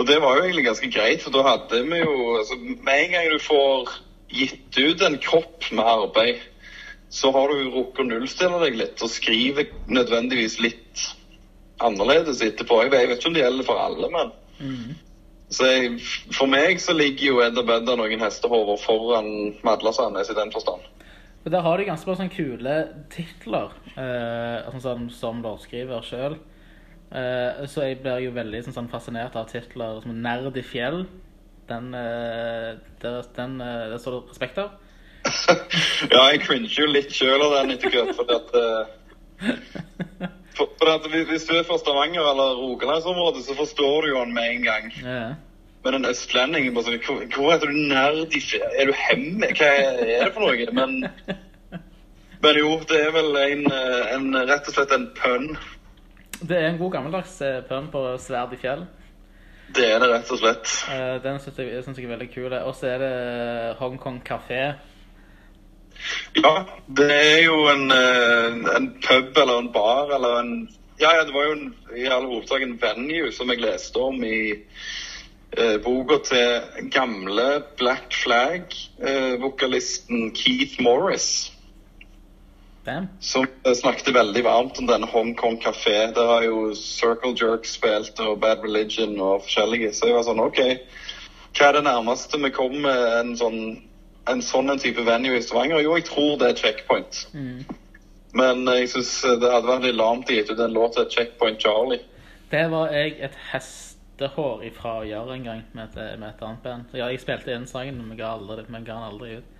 [0.00, 3.10] Og det var jo egentlig ganske greit, for da hadde vi jo altså, Med en
[3.12, 3.90] gang du får
[4.32, 6.38] gitt ut en kropp med arbeid,
[7.10, 11.02] så har du rukket å nullstille deg litt og skriver nødvendigvis litt
[11.82, 12.78] annerledes etterpå.
[12.84, 14.30] Jeg vet, ikke om det gjelder for alle, men
[14.60, 14.94] Mhm.
[15.50, 16.00] så jeg,
[16.36, 20.80] For meg så ligger jo Edda Bedda noen hestehover foran Madla Sandnes i den forstand.
[21.44, 26.36] Men Der har de ganske bra sånne kule titler, eh, altså sånn, som låtskriver sjøl.
[27.10, 31.06] Eh, så jeg blir jo veldig sånn, sånn fascinert av titler som 'Nerd i fjell'.
[31.70, 34.70] Den, der, den eh, det står det respekt av.
[36.14, 38.48] ja, jeg cringer jo litt sjøl av den etter hvert, fordi at
[40.56, 44.34] for, for at hvis- du er fra Stavanger eller Rogalandsområdet, så forstår du jo den
[44.34, 44.92] med en gang.
[45.04, 45.34] Ja.
[45.84, 48.72] Men en østlending bare sånn, hvor, hvor heter du nerd i fjell?
[48.78, 49.48] Er du hemme?
[49.56, 50.66] Hva er det for noe?
[50.76, 51.06] Men,
[52.42, 53.64] men jo, det er vel en,
[54.16, 55.48] en rett og slett en pønn.
[56.40, 58.82] Det er en god gammeldags eh, pønn på sverd i fjell.
[59.76, 60.66] Det er det rett og slett.
[60.90, 62.52] Eh, den syns jeg, jeg er veldig kul.
[62.64, 63.14] Og så er det
[63.78, 64.62] Hongkong kafé.
[66.36, 70.68] Ja, det er jo en, eh, en pub eller en bar eller en
[71.00, 74.24] Ja, ja, det var jo en, i all hovedsak en venue som jeg leste om
[74.24, 74.52] i
[75.56, 76.60] eh, boka til
[76.92, 81.52] gamle Black Flag-vokalisten Keith Morris.
[82.84, 83.08] Bam.
[83.20, 85.96] Som eh, snakket veldig varmt om denne Hongkong kafé.
[86.16, 89.92] Der har jo Circle Jerk spilt og Bad Religion og forskjellige.
[89.92, 90.62] Så jeg var sånn OK,
[91.58, 93.60] hva er det nærmeste vi kommer en sånn
[94.30, 95.80] en sånn type venue i Stavanger?
[95.82, 97.22] Jo, jeg tror det er Checkpoint.
[97.34, 97.64] Mm.
[98.36, 101.08] Men eh, jeg syns det hadde vært litt lamt å gi ut en låt til
[101.16, 102.02] Checkpoint Charlie.
[102.50, 106.62] Det var jeg et hestehår ifra å gjøre en gang med et, med et annet
[106.64, 106.94] band.
[106.96, 109.56] Ja, jeg spilte inn sangen, men ga den aldri ut.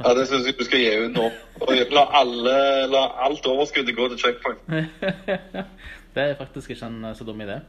[0.00, 1.28] Ja, Det syns jeg du skal gi ut nå.
[1.62, 2.56] Og la, alle,
[2.90, 4.60] la alt overskuddet gå til Checkpoint.
[6.14, 7.60] det er faktisk ikke en eh, så dum idé.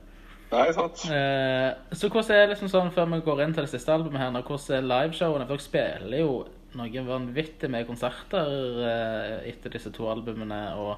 [0.51, 1.05] Nei, sant?
[1.09, 4.35] Eh, så hvordan er liksom sånn, før vi går inn til det siste albumet her,
[4.35, 5.47] hvordan er liveshowene?
[5.47, 6.31] For dere spiller jo
[6.75, 10.95] noen vanvittig med konserter eh, etter disse to albumene, og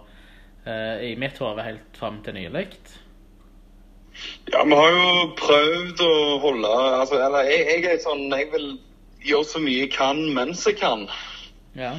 [0.68, 2.68] eh, i mitt hode helt fram til nylig.
[4.50, 8.72] Ja, vi har jo prøvd å holde altså, Eller jeg, jeg er sånn Jeg vil
[9.28, 11.08] gjøre så mye jeg kan mens jeg kan.
[11.78, 11.94] Ja.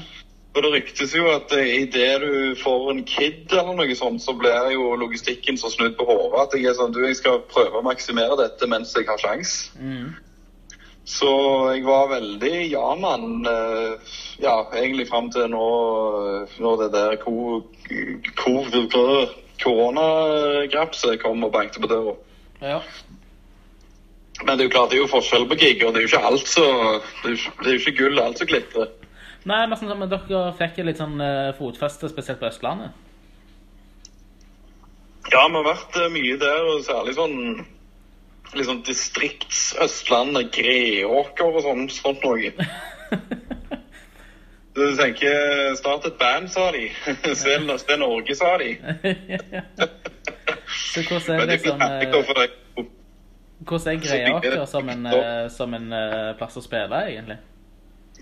[0.54, 4.32] For det ryktes jo at eh, idet du får en kid eller noe sånt, så
[4.34, 7.78] blir jo logistikken så snudd på hodet at jeg er sånn Du, jeg skal prøve
[7.78, 9.70] å maksimere dette mens jeg har sjans.
[9.78, 10.16] Mm.
[11.08, 11.28] Så
[11.76, 13.46] jeg var veldig ja-mann.
[13.46, 15.68] eh, Ja, egentlig fram til nå
[16.42, 17.62] eh, når det der ko-
[18.36, 19.28] ko-
[19.62, 22.16] koronagrapset kom og bankte på døra.
[22.62, 22.80] ja.
[24.44, 26.10] Men det er jo klart, det er jo forskjell på gig, og det er jo
[26.12, 28.92] ikke alt så Det er jo ikke, det er jo ikke gull alt som glitrer.
[29.48, 33.04] Nei, men, sånn, men dere fikk litt sånn eh, fotfeste, spesielt på Østlandet.
[35.28, 37.36] Ja, vi har vært eh, mye der, og særlig sånn
[38.56, 42.54] liksom distrikts-Østlandet, Greåker og sånn, sånt noe.
[44.78, 46.84] Du tenker Start et band, sa de.
[47.34, 48.76] Se se Norge, sa de.
[50.92, 51.82] så hvordan er det sånn
[53.66, 57.38] Hvordan er Greåker som en, eh, som en eh, plass å spille, egentlig?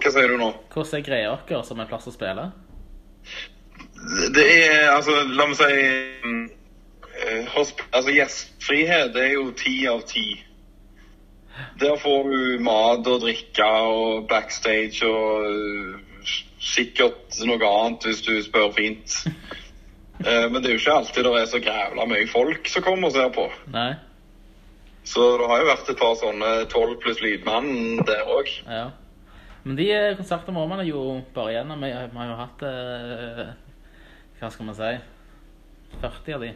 [0.01, 0.49] Hva sier du nå?
[0.73, 2.47] Hvordan er greia dere som en plass å spille?
[4.37, 5.69] Det er altså, la meg si
[6.25, 6.43] mm,
[7.27, 10.27] eh, Altså, gjestfrihet er jo ti av ti.
[11.81, 16.01] Der får du mat og drikke og backstage og
[16.61, 19.21] sikkert noe annet hvis du spør fint.
[20.25, 23.17] Men det er jo ikke alltid det er så grævla mye folk som kommer og
[23.17, 23.49] ser på.
[23.73, 23.91] Nei?
[25.07, 28.51] Så det har jo vært et par sånne tolv pluss lydmann der òg.
[28.67, 28.89] Ja.
[29.67, 31.83] Men de eh, konsertene må man jo bare gjennom.
[31.83, 33.47] Vi vi har jo hatt eh,
[34.41, 34.93] Hva skal man si
[36.03, 36.53] 40 av de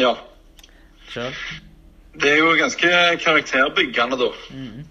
[0.00, 0.14] Ja.
[1.08, 1.32] sjøl.
[2.16, 2.90] Det er jo ganske
[3.22, 4.30] karakterbyggende, da.
[4.50, 4.84] Mm.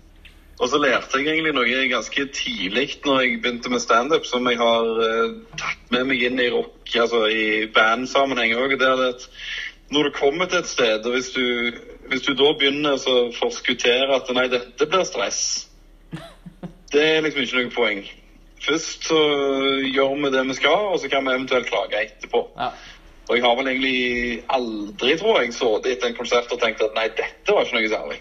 [0.62, 4.58] Og så lærte jeg egentlig noe ganske tidlig når jeg begynte med standup, som jeg
[4.62, 8.78] har eh, tatt med meg inn i rock, altså i bandsammenheng òg.
[8.80, 9.28] Det er at
[9.92, 11.44] når du kommer til et sted, og hvis du,
[12.10, 15.42] hvis du da begynner å forskuttere at nei, dette blir stress,
[16.94, 18.04] det er liksom ikke noe poeng.
[18.66, 19.18] Først så
[19.86, 22.46] gjør vi det vi skal, og så kan vi eventuelt klage etterpå.
[22.58, 22.72] Ja.
[23.26, 26.98] Og jeg har vel egentlig aldri, tror jeg, sittet etter en konsert og tenkt at
[26.98, 28.20] nei, dette var ikke noe særlig.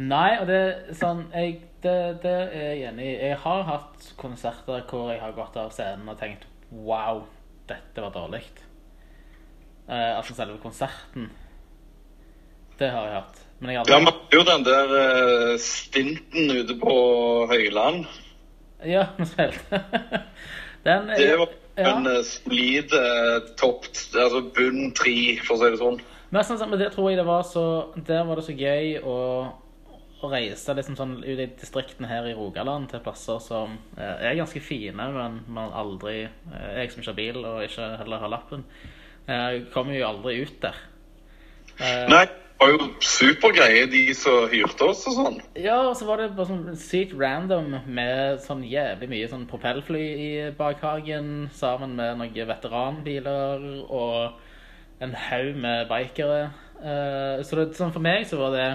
[0.00, 3.18] Nei, og det er sånn jeg, det, det er jeg enig i.
[3.28, 7.24] Jeg har hatt konserter hvor jeg har gått av scenen og tenkt Wow,
[7.68, 8.44] dette var dårlig.
[9.90, 11.26] Eh, altså selve konserten.
[12.80, 13.40] Det har jeg hatt.
[13.60, 16.94] Men jeg har Ja, aldri man hadde jo den der eh, stinten ute på
[17.50, 18.06] Høyland.
[18.88, 19.82] Ja, vi spilte.
[20.86, 22.22] Den Det var en ja.
[22.24, 23.84] solid eh, topp,
[24.16, 26.00] altså bunn tre, for å si det sånn.
[26.30, 27.64] Men, sånn, men det tror jeg det var så
[28.06, 29.16] Der var det så gøy å,
[30.22, 34.38] å reise liksom sånn ut i distriktene her i Rogaland til plasser som eh, er
[34.40, 38.32] ganske fine, men man aldri eh, Jeg som ikke har bil og ikke heller har
[38.38, 38.64] lappen,
[39.26, 40.80] eh, kommer jo aldri ut der.
[41.80, 42.24] Eh, Nei,
[42.60, 45.38] var jo supergreie, de som hyrte oss og sånn.
[45.56, 50.02] Ja, og så var det bare sånn sykt random med sånn jævlig mye sånn propellfly
[50.20, 56.50] i bakhagen sammen med noen veteranbiler og en haug med bikere.
[56.80, 58.68] Eh, så det, sånn for meg så var det,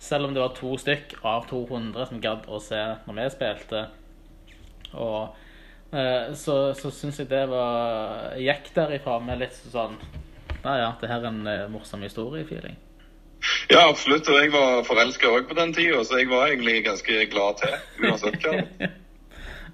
[0.00, 3.84] selv om det var to stykk av 200 som gadd å se når vi spilte,
[4.96, 5.36] og
[5.92, 9.98] eh, så, så syns jeg det var Gikk derifra med litt sånn
[10.62, 12.78] Ja ja, det her er en eh, morsom historie-feeling.
[13.70, 14.28] Ja, absolutt.
[14.28, 17.76] Og jeg var forelska òg på den tida, så jeg var egentlig ganske glad til,
[18.04, 18.56] uansett hva.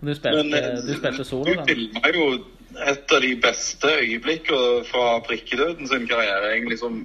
[0.05, 1.69] Du spilte, Men eh, du spilte solo, du den?
[1.69, 2.25] filma jo
[2.85, 6.51] et av de beste øyeblikkene fra prikkedøden sin karriere.
[6.53, 6.99] Egentlig som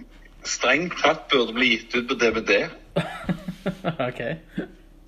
[0.44, 2.66] strengt tatt burde bli gitt ut på DVD.
[4.10, 4.22] OK.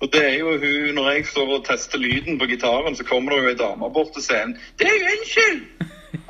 [0.02, 3.32] Og det er jo hun, Når jeg står og tester lyden på gitaren, så kommer
[3.32, 4.56] det jo ei dame bort til scenen.
[4.78, 5.60] Det er jo unnskyld!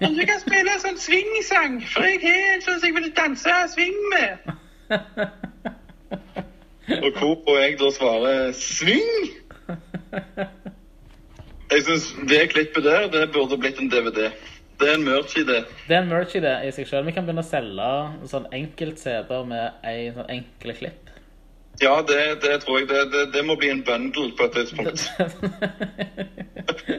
[0.03, 3.55] Om du kan spille sånn swingsang, for jeg har en sånn som jeg vil danse
[3.73, 4.53] swing med.
[7.03, 9.31] Og hvorpå jeg da svarer 'sving'.
[11.73, 14.31] Jeg syns det klippet der, det burde blitt en DVD.
[14.81, 15.63] Det er en merch-idé.
[15.89, 17.07] Det er en merch-idé i seg selv.
[17.07, 17.89] Vi kan begynne å selge
[18.29, 21.13] sånn enkelt-CD-er med ei sånn enkle klipp.
[21.81, 22.89] Ja, det, det tror jeg.
[22.91, 25.07] Det, det, det må bli en bundle på et tidspunkt.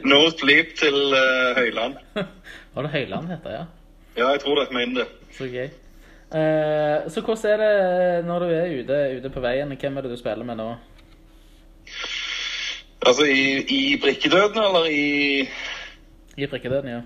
[0.04, 2.00] No sleep til uh, Høyland.
[2.74, 3.64] Var det Høyland heter, ja?
[4.16, 4.66] Ja, jeg tror det.
[4.74, 5.06] Mener det.
[5.36, 5.68] Så gøy.
[6.32, 9.76] Eh, så hvordan er det når du er ute, ute på veien?
[9.80, 10.70] Hvem er det du spiller med nå?
[13.06, 15.48] Altså i, i brikkedøden, eller i
[16.36, 17.00] I prikkedøden, ja.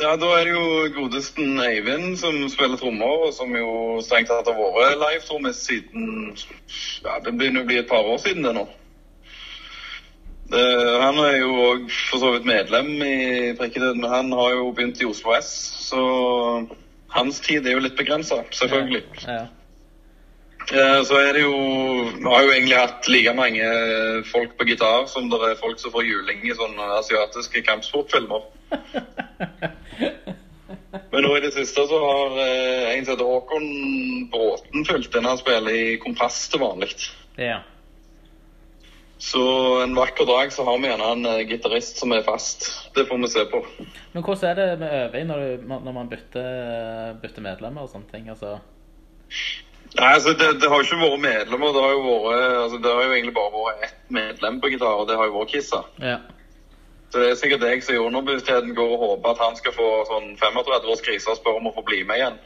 [0.00, 4.48] Ja, da er det jo godesten Eivind som spiller trommer, og som jo strengt tatt
[4.48, 6.32] har vært live-trommist siden
[7.04, 8.64] Ja, det begynner å bli et par år siden det nå.
[10.52, 10.64] Det,
[11.02, 15.00] han er jo òg for så vidt medlem i Prikkedøden, men han har jo begynt
[15.00, 15.52] i Oslo S,
[15.90, 16.02] så
[17.12, 19.02] hans tid er jo litt begrensa, selvfølgelig.
[19.26, 19.42] Ja.
[20.70, 21.02] Ja.
[21.04, 21.54] Så er det jo
[22.14, 23.64] Vi har jo egentlig hatt like mange
[24.30, 28.46] folk på gitar som det er folk som får juling i sånne asiatiske kampsportfilmer.
[31.12, 33.66] Men nå i det siste så har eh, en som heter Håkon
[34.32, 35.28] Bråten fulgt inn.
[35.28, 36.92] han spiller i Kompass til vanlig.
[37.36, 37.60] ja.
[39.22, 39.42] Så
[39.82, 42.64] en vakker dag så har vi gjerne en eh, gitarist som er fast.
[42.94, 43.60] Det får vi se på.
[44.12, 48.10] Men hvordan er det med øving når, du, når man bytter, bytter medlemmer og sånne
[48.10, 48.26] ting?
[48.34, 48.56] Altså,
[49.92, 51.70] Nei, altså det, det har jo ikke vært medlemmer.
[51.76, 54.98] Det har jo vært altså det har jo egentlig bare vært ett medlem på gitar,
[54.98, 55.84] og det har jo vært Kissa.
[56.02, 56.18] ja.
[57.12, 59.88] Så det er sikkert jeg som i underbevisstheten går og håper at han skal få
[60.08, 62.38] sånn 35 års krise og spør om å få bli med igjen.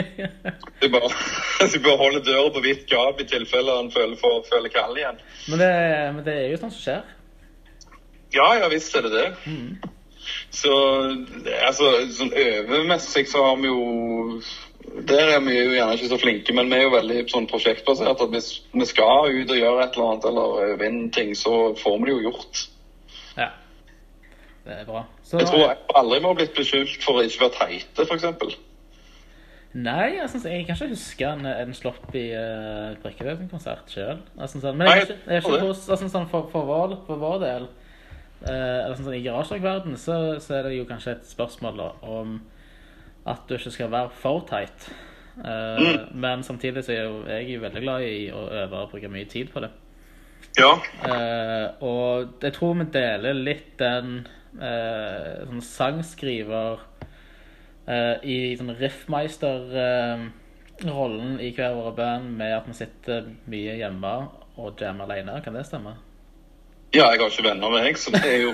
[0.82, 1.10] De bare,
[1.72, 5.22] de bare holder døra på vidt gap i tilfelle han føler, for, føler kall igjen.
[5.46, 5.70] men, det,
[6.16, 7.14] men det er jo sånt som skjer.
[8.34, 9.56] Ja, ja visst er det det.
[10.50, 10.74] Så
[11.54, 14.42] altså, sånn øvemessig så har vi jo
[15.08, 18.20] der er vi jo gjerne ikke så flinke, men vi er jo veldig sånn prosjektbasert.
[18.20, 22.00] at Hvis vi skal ut og gjøre et eller annet eller vinne ting, så får
[22.02, 22.64] vi det jo gjort.
[23.38, 23.54] Ja.
[24.64, 25.04] Det er bra.
[25.22, 28.56] Så, Jeg tror jeg aldri vi har blitt beskyldt for å ikke være teite, f.eks.
[29.74, 34.20] Nei, jeg, synes, jeg kan ikke huske en, en slopp i uh, Brikkevesen-konsert sjøl.
[34.38, 35.60] Men jeg, jeg det.
[35.64, 40.18] hos, altså, sånn, for, for, vår, for vår del uh, jeg synes, I garasjerockverdenen så,
[40.44, 42.38] så er det jo kanskje et spørsmål da, om
[43.26, 44.88] at du ikke skal være for teit.
[44.88, 45.02] Uh,
[45.34, 46.20] Mm.
[46.22, 49.26] Men samtidig så er jo jeg jo veldig glad i å øve og bruke mye
[49.26, 49.72] tid på det.
[50.54, 50.70] Ja.
[51.02, 56.78] Uh, og jeg tror vi deler litt den eh, sånn sangskriver
[57.88, 64.14] eh, i sånn riffmeister-rollen i hver våre band med at vi sitter mye hjemme
[64.54, 65.42] og jammer alene.
[65.44, 65.94] Kan det stemme?
[66.94, 68.52] ja, jeg har ikke venner med jeg, så det er jo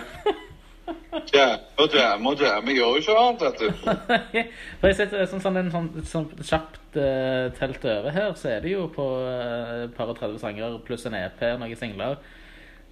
[1.11, 3.68] Jamme og jamme og jamme gjør jo ikke annet, vet du.
[4.80, 8.61] For jeg sitter sånn, sånn, en sånn, sånn kjapt uh, telt over her, så er
[8.64, 12.14] det jo på eh, et par og 30 sanger pluss en EP og noen singler.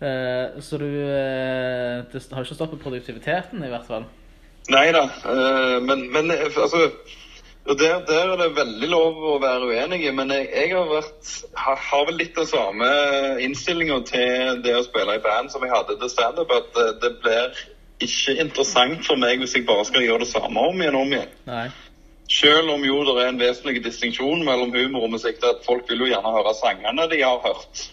[0.01, 4.05] Eh, så du eh, Det har ikke stoppet produktiviteten, i hvert fall.
[4.71, 6.91] Nei da, eh, men, men altså
[7.69, 11.81] der, der er det veldig lov å være uenig, men jeg, jeg har, vært, har,
[11.89, 12.87] har vel litt den samme
[13.45, 17.59] innstillinga til det å spille i band som jeg hadde til standup, at det blir
[18.05, 21.15] ikke interessant for meg hvis jeg bare skal gjøre det samme om igjen og om
[21.19, 21.37] igjen.
[21.51, 21.67] Nei.
[22.29, 26.05] Selv om jo det er en vesentlig distinksjon mellom humor og musikk, at folk vil
[26.05, 27.89] jo gjerne høre sangene de har hørt.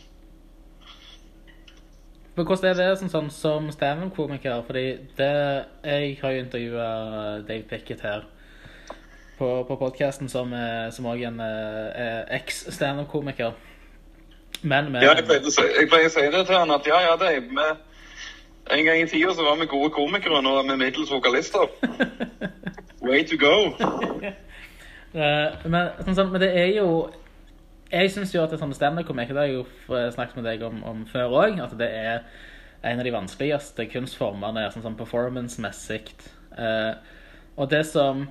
[2.36, 4.64] Men hvordan er det sånn, sånn, som standup-komiker?
[4.68, 4.86] Fordi
[5.18, 5.30] det,
[5.88, 6.88] jeg har jo intervjua
[7.48, 8.26] Dave Pickett her
[9.40, 13.54] på, på podkasten, som er- som òg en eh, eks-standup-komiker.
[14.64, 16.88] Men med Ja, jeg pleier, å si, jeg pleier å si det til han at
[16.88, 17.68] ja, ja, Dave, vi,
[18.76, 21.68] en gang i tida så var vi gode komikere, nå er vi middels vokalister.
[23.06, 23.56] Way to go.
[25.16, 26.88] Eh, men, sånn, men det er jo
[27.96, 30.64] Jeg syns jo at det er sånn standup-komiker, det har jeg jo snakket med deg
[30.68, 32.26] om, om før òg, at det er
[32.86, 36.12] en av de vanskeligste kunstformene sånn, sånn performance-messig.
[36.60, 36.92] Eh,
[37.56, 38.26] og det som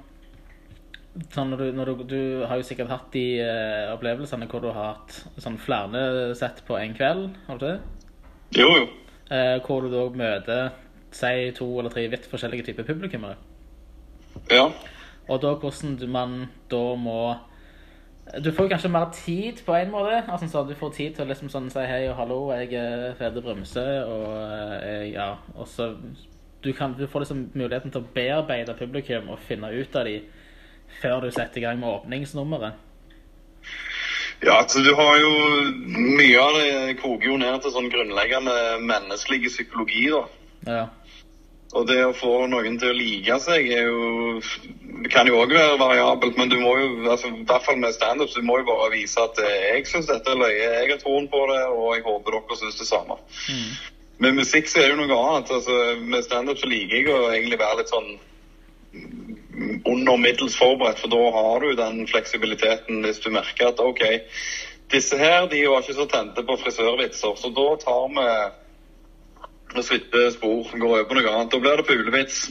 [1.32, 4.70] sånn når du, når du, du har jo sikkert hatt de eh, opplevelsene hvor du
[4.74, 8.60] har hatt sånn flere sett på en kveld, har du ikke det?
[8.60, 8.88] Jo, jo.
[9.32, 10.64] Eh, hvor du da møter
[11.14, 13.38] si to eller tre vidt forskjellige typer publikummere.
[14.50, 14.66] Ja.
[15.30, 16.34] Og da hvordan man
[16.70, 17.20] da må
[18.45, 20.22] Du får kanskje mer tid på en måte.
[20.29, 23.12] Altså så Du får tid til å liksom sånn si hei og hallo, jeg er
[23.18, 25.93] Fede Brumse, og eh, jeg, ja Og så
[26.64, 30.25] du, kan, du får liksom muligheten til å bearbeide publikum og finne ut av dem
[31.03, 32.81] før du setter i gang med åpningsnummeret.
[34.45, 35.33] Ja, altså du har jo
[36.14, 40.25] Mye av det koker jo ned til sånn grunnleggende menneskelig psykologi, da.
[40.64, 40.85] Ja.
[41.75, 44.41] Og det å få noen til å like seg er jo
[45.05, 47.97] Det kan jo òg være variabelt, men du må jo, altså, i hvert fall med
[47.97, 50.93] standup, så du må jo bare vise at eh, jeg syns dette er løye, jeg
[50.95, 53.18] har troen på det, og jeg håper dere syns det samme.
[54.25, 55.53] Med musikk så er det jo noe annet.
[55.59, 58.14] altså Med standup så liker jeg å egentlig være litt sånn
[59.85, 64.03] under middels forberedt, for da har du den fleksibiliteten hvis du merker at OK,
[64.95, 68.29] disse her de var ikke så tente på frisørvitser, så da tar vi
[69.79, 71.51] og slipper spor, går over på noe annet.
[71.53, 72.45] Da blir det pulevits.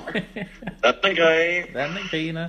[0.82, 1.46] Den er grei.
[1.74, 2.42] Den er fin.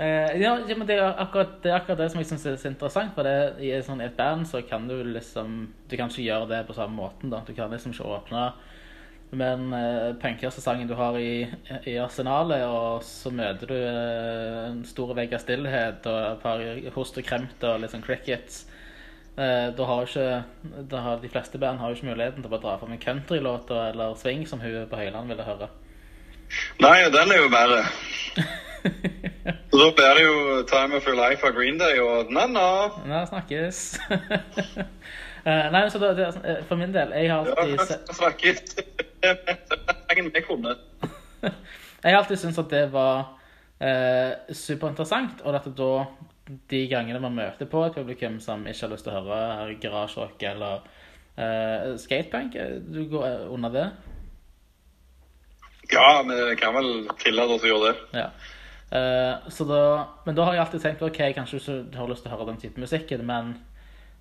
[0.00, 2.70] Uh, ja, men det er, akkurat, det er akkurat det som jeg syns er så
[2.70, 3.12] interessant.
[3.16, 6.66] For det, i sånn, et band så kan du liksom Du kan ikke gjøre det
[6.68, 7.32] på samme måten.
[7.32, 7.42] da.
[7.46, 8.50] Du kan liksom ikke åpne
[9.30, 11.46] med den uh, punkerste sangen du har i,
[11.86, 16.64] i arsenalet, og så møter du uh, en stor vegg av stillhet og et par
[16.96, 18.64] host og kremt og litt sånn crickets.
[19.40, 20.24] Eh, da har ikke
[20.90, 22.98] da har, De fleste band har jo ikke muligheten til å bare dra fram en
[23.00, 25.68] countrylåt og- eller swing som hun på Høyland ville høre.
[26.82, 27.84] Nei, den er jo verre.
[29.70, 32.66] Så da blir det jo Time of Your Life av Green Day og na-na.
[33.08, 33.98] Ja, snakkes.
[35.40, 38.74] Eh, Nei, så det, det, sånn, eh, For min del, jeg har alltid se- snakkes.
[39.24, 40.74] Jeg kunne.
[41.40, 43.22] Jeg har alltid syntes at det var
[43.80, 45.88] eh, superinteressant, og at da
[46.70, 50.42] de gangene man møter på et publikum som ikke har lyst til å høre garasjerock
[50.50, 50.86] eller
[51.38, 53.84] uh, skatepunk, eh, du går eh, under det.
[55.90, 58.22] Ja, vi kan vel tillate oss å gjøre det.
[58.22, 58.30] Ja.
[58.90, 59.82] Uh, så da,
[60.26, 62.60] men da har jeg alltid tenkt ok, kanskje du har lyst til å høre den
[62.62, 63.54] type musikken, men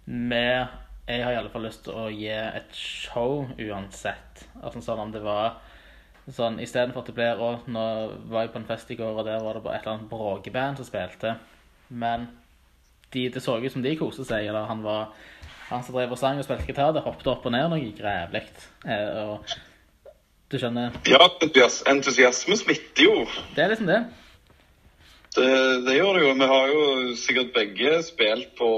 [0.05, 0.69] med,
[1.09, 4.45] jeg har i alle fall lyst til å gi et show uansett.
[4.61, 5.59] Altså sånn om det var
[6.33, 7.83] sånn istedenfor at det blir Og nå
[8.29, 10.11] var jeg på en fest i går, og der var det bare et eller annet
[10.11, 11.33] bråkeband som spilte.
[11.89, 12.27] Men
[13.13, 14.47] de, det så ut som de koste seg.
[14.47, 15.11] Eller han var
[15.69, 18.41] Han som drev og sang og spilte gitar, det hoppet opp og ned noe grævlig.
[18.89, 19.57] Eh,
[20.49, 21.27] du skjønner Ja,
[21.91, 23.27] entusiasme smitter jo.
[23.53, 23.99] Det er liksom det.
[25.35, 25.49] Det,
[25.85, 26.31] det gjør det jo.
[26.39, 26.85] Vi har jo
[27.21, 28.69] sikkert begge spilt på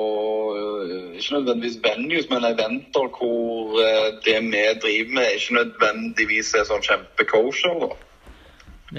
[0.59, 6.67] øh, ikke nødvendigvis venues, men eventer hvor øh, det vi driver med, ikke nødvendigvis er
[6.67, 7.85] sånn kjempe-kosher.
[7.85, 7.93] da.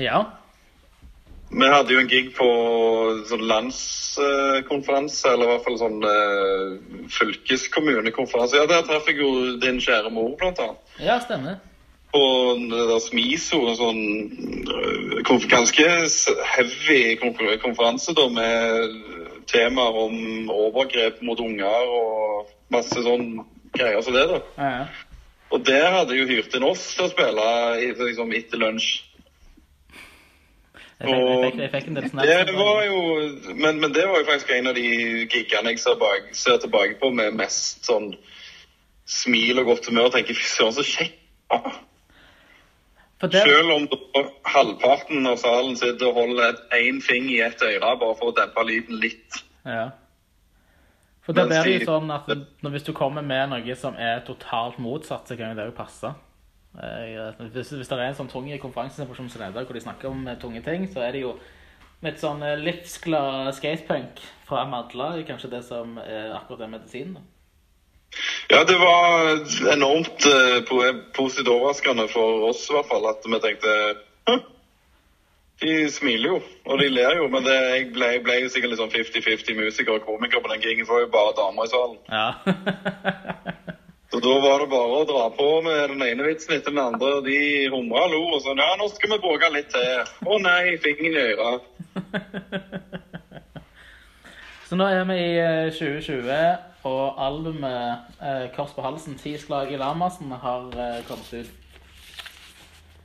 [0.01, 0.23] Ja.
[1.53, 2.47] Vi hadde jo en gig på
[3.29, 6.79] sånn landskonferanse, eller i hvert fall sånn uh,
[7.13, 8.57] fylkeskommunekonferanse.
[8.57, 10.81] Ja, Der traff jeg jo din kjære mor, blant annet.
[11.03, 11.61] Ja, stemmer.
[12.13, 12.21] på
[12.69, 14.01] det der Smiso, en sånn
[14.69, 15.85] øh, konf ganske
[16.53, 18.99] heavy konf- konferanse da, med
[19.49, 23.39] temaer om overgrep mot unger og masse sånn
[23.73, 24.27] greier som det.
[24.29, 24.43] da.
[24.59, 24.85] Ja, ja.
[25.53, 27.49] Og der hadde jeg jo hyrt inn oss til å spille
[28.05, 28.91] liksom, etter lunsj.
[31.03, 32.29] Jeg fikk, jeg fikk, jeg fikk en del snaps.
[32.29, 32.99] Det var jo,
[33.55, 34.85] men, men det var jo faktisk en av de
[35.33, 38.13] gigene jeg ser, bak, ser tilbake på med mest sånn
[39.09, 40.11] smil og godt humør.
[40.11, 41.19] og tenker fy søren, så kjekk.
[41.53, 41.73] Ah.
[43.23, 47.93] Der, Selv om da halvparten av salen sitter og holder én fing i ett øre
[48.01, 49.43] bare for å dempe lyden litt.
[49.65, 49.91] ja.
[51.23, 54.25] For da blir det jo sånn at når, hvis du kommer med noe som er
[54.27, 56.11] totalt motsatt, så kan jo det jo passe.
[56.73, 60.25] Eh, Hvis, hvis det er en sånn tung konferanse som Snedag, hvor de snakker om
[60.27, 61.35] eh, tunge ting, så er det jo
[62.03, 67.21] litt sånn eh, livsglad skatepunk fra Madla kanskje det som er akkurat den medisinen.
[68.53, 69.37] Ja, det var
[69.73, 70.59] enormt eh,
[71.17, 73.77] positivt overraskende for oss i hvert fall at vi tenkte
[74.29, 74.41] «Hæ?
[75.63, 78.73] De smiler jo, og de ler jo, men det, jeg, ble, jeg ble jo sikkert
[78.73, 81.69] litt sånn 50-50 musiker og komiker på den gigen, for det var jo bare damer
[81.69, 82.01] i salen.
[82.11, 83.53] Ja.
[84.13, 87.15] Så da var det bare å dra på med den ene vitsen etter den andre,
[87.17, 87.37] og de
[87.73, 90.03] humra og lo og sånn Ja, nå skal vi bråke litt til.
[90.29, 91.63] Å nei, fingeren i øret.
[94.69, 96.29] Så nå er vi i eh, 2020,
[96.91, 101.49] og albumet eh, 'Kors på halsen', 'Ti slag i lamasen', har eh, kommet ut.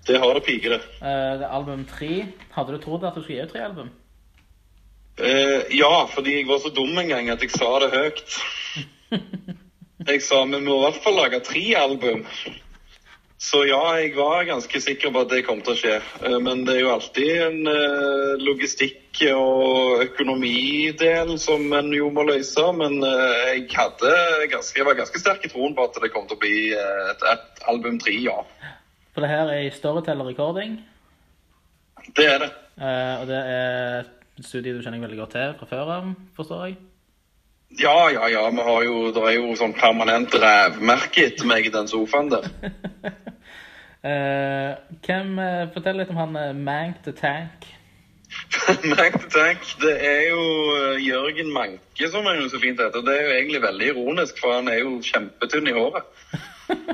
[0.08, 0.82] Det har det piker, det.
[1.00, 2.26] Eh, det er album tre.
[2.52, 3.94] Hadde du trodd at du skulle gi ut tre album?
[5.24, 8.36] Eh, ja, fordi jeg var så dum en gang at jeg sa det høyt.
[10.06, 12.26] Jeg sa vi må i hvert fall lage tre album.
[13.38, 15.96] Så ja, jeg var ganske sikker på at det kom til å skje.
[16.26, 22.26] Eh, Men det er jo alltid en eh, logistikk- og økonomidel som en jo må
[22.26, 22.66] løse.
[22.78, 24.14] Men eh, jeg, hadde
[24.54, 27.26] ganske, jeg var ganske sterk i troen på at det kom til å bli et,
[27.34, 28.38] et album tre, ja.
[29.14, 30.78] For det her er i Storytel Recording,
[32.18, 32.52] Det er det.
[32.78, 34.06] og det er
[34.38, 36.78] et studie du kjenner veldig godt til fra før av, forstår jeg.
[37.70, 38.50] Ja, ja, ja.
[38.50, 42.52] Vi har jo, det er jo sånn permanent rævmerke etter meg i den sofaen der.
[44.08, 47.66] Eh, hvem, eh, Fortell litt om han eh, Mank the Tank.
[48.94, 50.44] Mank the Tank, det er jo
[50.76, 53.04] eh, Jørgen Manke som er jo så fint heter.
[53.04, 56.08] Det er jo egentlig veldig ironisk, for han er jo kjempetynn i håret.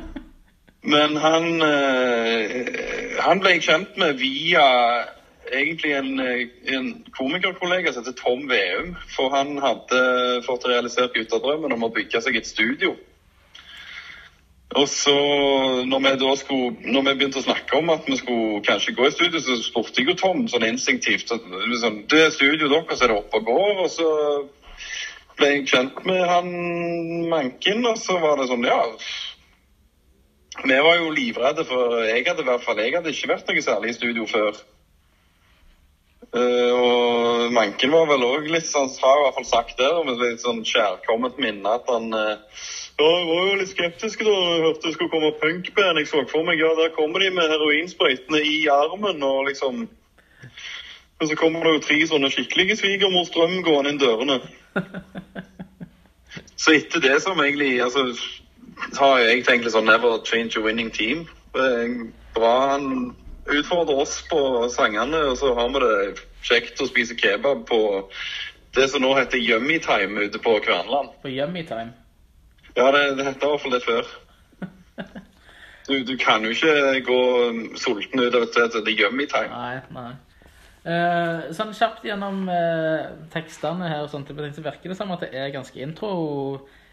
[0.96, 4.66] Men han, eh, han ble jeg kjent med via
[5.60, 8.96] egentlig en, eh, en komikerkollega som heter Tom Veum.
[9.16, 12.96] For han hadde fått realisert guttedrømmen om å bygge seg et studio.
[14.76, 15.14] Og så,
[15.86, 19.06] når vi da skulle, når vi begynte å snakke om at vi skulle kanskje gå
[19.06, 21.38] i studio, så spurte jeg jo Tom sånn instinktivt så,
[21.82, 23.84] sånn, Det er studio deres, er det oppe og går?
[23.84, 24.10] Og så
[25.38, 26.50] ble jeg kjent med han
[27.30, 28.82] Manken, og så var det sånn, ja
[30.64, 33.66] Vi var jo livredde, for jeg hadde i hvert fall jeg hadde ikke vært noe
[33.68, 34.58] særlig i studio før.
[36.34, 40.22] Eh, og Manken var vel òg litt sånn, har i hvert fall sagt det, med
[40.22, 42.40] litt sånn kjærkomment minne at han uh,
[42.98, 46.02] ja, jeg var jo litt skeptisk da jeg hørte det skulle komme punkband.
[46.02, 49.88] Jeg så for meg ja, der kommer de med heroinsprøytene i armen og liksom
[51.20, 54.40] Men så kommer det jo tre sånne skikkelige svigermorsdrøm gående inn dørene.
[56.64, 58.10] Så etter det som egentlig altså,
[58.98, 61.24] har jeg tenkt litt sånn Never change a winning team.
[61.54, 61.94] Det er
[62.36, 63.14] bra han
[63.52, 64.40] utfordrer oss på
[64.72, 67.82] sangene, og så har vi det kjekt å spise kebab på
[68.74, 71.14] det som nå heter Yummy Time ute på Kverneland.
[71.22, 71.94] På Yummy Time.
[72.74, 74.14] Ja, det, det heter i hvert fall det før.
[75.84, 77.24] Du, du kan jo ikke gå
[77.76, 79.50] sulten ut til er yummy time.
[79.52, 80.14] Nei, nei.
[80.84, 85.34] Uh, sånn kjapt gjennom uh, tekstene her, og sånt, så virker det som at det
[85.36, 86.14] er ganske intro...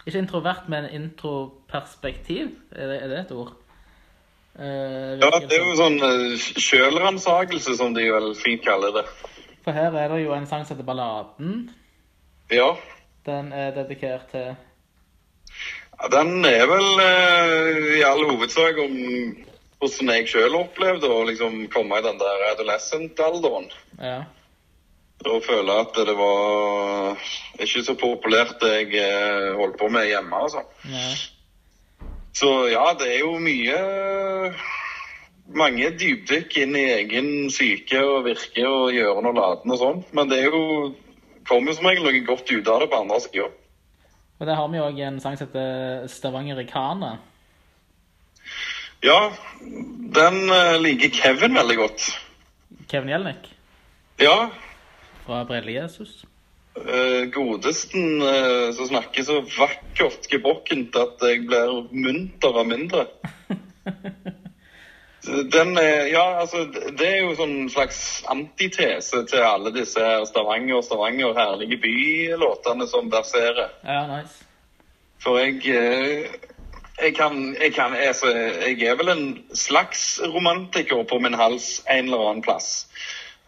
[0.01, 2.55] Ikke introvert, men introperspektiv.
[2.73, 3.51] Er det, er det et ord?
[4.59, 9.05] Eh, Ja, det er jo sånn uh, sjølransakelse, som de vel fint kaller det.
[9.65, 11.71] For her er det jo en sang som heter Balladen.
[12.51, 12.73] Ja.
[13.27, 14.57] Den er dedikert til
[16.01, 18.95] ja den er vel eh, i all hovedsak om
[19.81, 23.69] hvordan jeg sjøl opplevde å liksom komme i den der adolescent-alderen.
[24.01, 24.23] Ja.
[25.29, 27.21] Og føle at det var
[27.61, 30.65] ikke så populært det jeg eh, holdt på med hjemme, altså.
[30.89, 31.13] ja.
[32.37, 33.79] Så ja, det er jo mye
[35.51, 40.05] mange dypdykk inn i egen psyke og virke og gjøren og ladende og sånn.
[40.15, 40.63] Men det er jo
[41.49, 43.49] kommer jo som regel noe godt ut av det på andre sida.
[44.41, 47.17] Og der har vi jo òg en sang som heter Stavangericana.
[49.05, 49.19] Ja,
[50.17, 52.09] den eh, liker Kevin veldig godt.
[52.89, 53.49] Kevin Jelnik
[54.21, 54.51] Ja,
[55.25, 56.25] fra Bredelig Jesus?
[57.35, 63.07] Godesten eh, som snakker så vakkert gebrokkent at jeg blir munter av mindre.
[65.53, 66.65] Den er, ja, altså,
[66.97, 73.11] Det er jo sånn slags antitese til alle disse her Stavanger, Stavanger, herlige by-låtene som
[73.13, 73.69] verserer.
[73.85, 74.47] Ja, nice.
[75.21, 76.31] For jeg eh,
[77.01, 82.09] jeg kan, jeg kan altså, Jeg er vel en slags romantiker på min hals en
[82.09, 82.89] eller annen plass.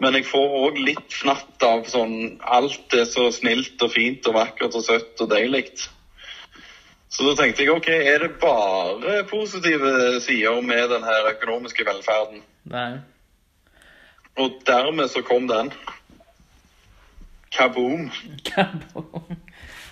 [0.02, 4.34] Men jeg får òg litt fnatt av sånn Alt er så snilt og fint og
[4.34, 5.68] vakkert og søtt og deilig.
[7.12, 12.40] Så da tenkte jeg OK, er det bare positive sider med den her økonomiske velferden?
[12.72, 13.02] Nei.
[14.40, 15.70] Og dermed så kom den.
[17.52, 18.08] Kaboom.
[18.48, 19.36] Kaboom.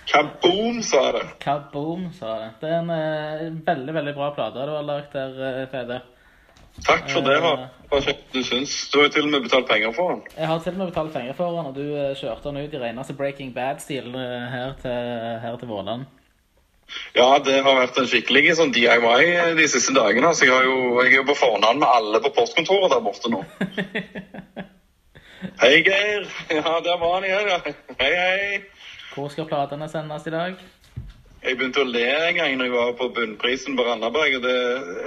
[0.09, 1.27] Kaboom, sa det.
[1.39, 2.49] Kaboom, sa det.
[2.63, 6.01] Det er en eh, veldig, veldig bra plate du har lagd der, eh, Fede.
[6.85, 7.35] Takk for det.
[7.43, 8.73] Hva, kjekt du syns.
[8.91, 10.23] Du har jo til og med betalt penger for den.
[10.37, 12.73] Jeg har til og med betalt penger for den, og du eh, kjørte den ut
[12.73, 15.13] i reneste Breaking Bad-stil eh, her til,
[15.43, 16.07] her til Våland.
[17.15, 20.33] Ja, det har vært en skikkelig sånn DIY de siste dagene.
[20.35, 23.31] Så jeg, har jo, jeg er jo på fornavn med alle på postkontoret der borte
[23.31, 23.43] nå.
[25.61, 26.27] Hei, Geir.
[26.53, 27.59] Ja, der var han igjen, ja.
[28.01, 28.59] Hei, hei.
[29.15, 30.59] Hvor skal platene sendes i dag?
[31.41, 34.35] Jeg begynte å le en gang når jeg var på bunnprisen på Randaberg.
[34.37, 34.57] og Det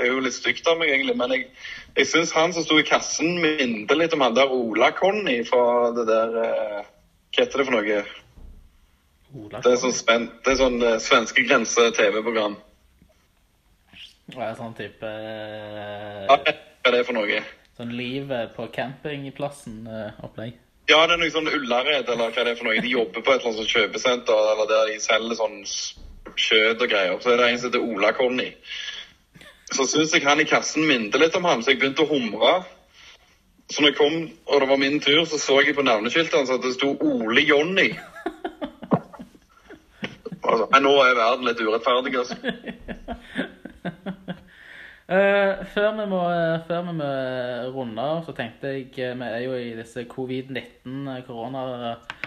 [0.03, 1.14] er jo litt stygt av meg, egentlig.
[1.20, 1.47] Men jeg,
[1.95, 6.09] jeg syns han som sto i kassen, minte litt om han der Ola-Conny fra det
[6.11, 6.80] der eh,
[7.35, 8.03] Hva heter det for noe?
[9.35, 12.57] Det er sånn, spen, det er sånn eh, svenskegrense-TV-program.
[14.35, 16.55] Ja, sånn type uh, Ja, hva
[16.89, 17.41] er det for noe?
[17.78, 20.59] Sånn livet på campingplassen-opplegg.
[20.91, 22.82] Ja, det er noe sånn Ullared, eller hva det er for noe.
[22.82, 25.61] De jobber på et eller annet sånt kjøpesenter eller der de selger sånn
[26.36, 27.20] kjøtt og greier.
[27.20, 28.50] Så er det en som heter Ola Conny.
[29.74, 32.52] Så syns jeg han i kassen minte litt om ham, så jeg begynte å humre.
[33.72, 34.14] Så når jeg kom,
[34.46, 37.42] og det var min tur, så så jeg på navneskiltet hans at det sto Ole
[37.48, 37.90] Jonny.
[40.44, 42.36] Altså, men nå er verden litt urettferdig, altså.
[45.08, 46.22] uh, før, vi må,
[46.68, 47.10] før vi må
[47.72, 52.23] runde av, så tenkte jeg eh, Vi er jo i disse covid-19-korona-lockdowns,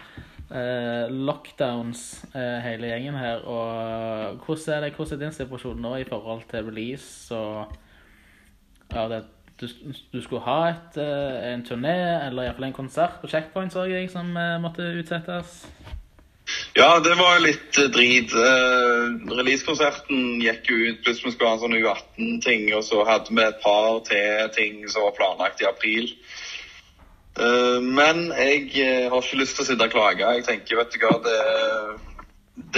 [2.33, 3.43] eh, hele gjengen her.
[3.45, 7.65] Og hvordan er, det, hvordan er din situasjon nå i forhold til release og
[8.93, 9.23] ja, det,
[9.61, 9.67] du,
[10.13, 14.09] du skulle ha et, eh, en turné, eller iallfall en konsert på Checkpoint, så jeg,
[14.13, 15.65] som eh, måtte utsettes?
[16.77, 18.33] Ja, det var litt eh, drit.
[18.37, 23.43] Eh, Releasekonserten gikk jo ut, plutselig skulle ha en sånn U18-ting, og så hadde vi
[23.43, 26.11] et par til ting som var planlagt i april.
[27.37, 30.25] Eh, men jeg eh, har ikke lyst til å sitte og klage.
[30.37, 31.37] Jeg tenker, vet du hva, det,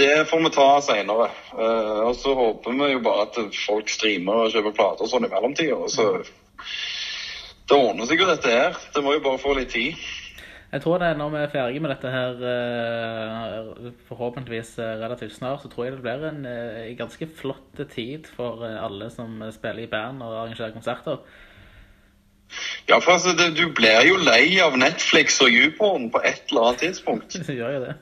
[0.00, 1.30] det får vi ta senere.
[1.56, 5.28] Eh, og så håper vi jo bare at folk streamer og kjøper plater og sånn
[5.28, 5.80] i mellomtida.
[5.88, 8.80] så Det ordner seg jo dette her.
[8.92, 10.08] Det må jo bare få litt tid.
[10.70, 12.36] Jeg tror det er når vi er ferdige med dette her,
[14.06, 16.44] forhåpentligvis relativt snart, så tror jeg det blir en
[16.94, 21.24] ganske flott tid for alle som spiller i band og arrangerer konserter.
[22.88, 26.70] Ja, for altså, det, Du blir jo lei av Netflix og YouPorn på et eller
[26.70, 27.36] annet tidspunkt.
[27.58, 27.94] Gjør jeg det.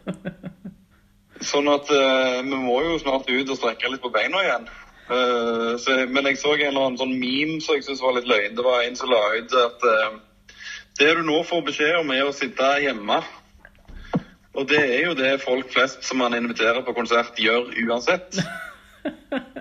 [1.51, 4.71] Sånn at uh, vi må jo snart ut og strekke litt på beina igjen.
[5.09, 8.27] Uh, så, men jeg så en eller annen sånn meme som jeg syntes var litt
[8.29, 8.57] løgn.
[8.59, 10.57] Det var en som la ut at uh,
[10.99, 13.21] det du nå får beskjed om, er å sitte hjemme.
[14.59, 18.41] Og det er jo det folk flest som man inviterer på konsert, gjør uansett.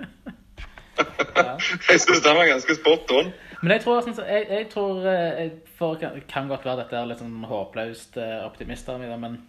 [1.92, 3.30] jeg syns den var ganske spot on.
[3.62, 7.22] Men jeg tror, jeg, jeg tror eh, jeg, får, kan, godt være dette er litt
[7.22, 9.40] sånn håpløst eh, optimist men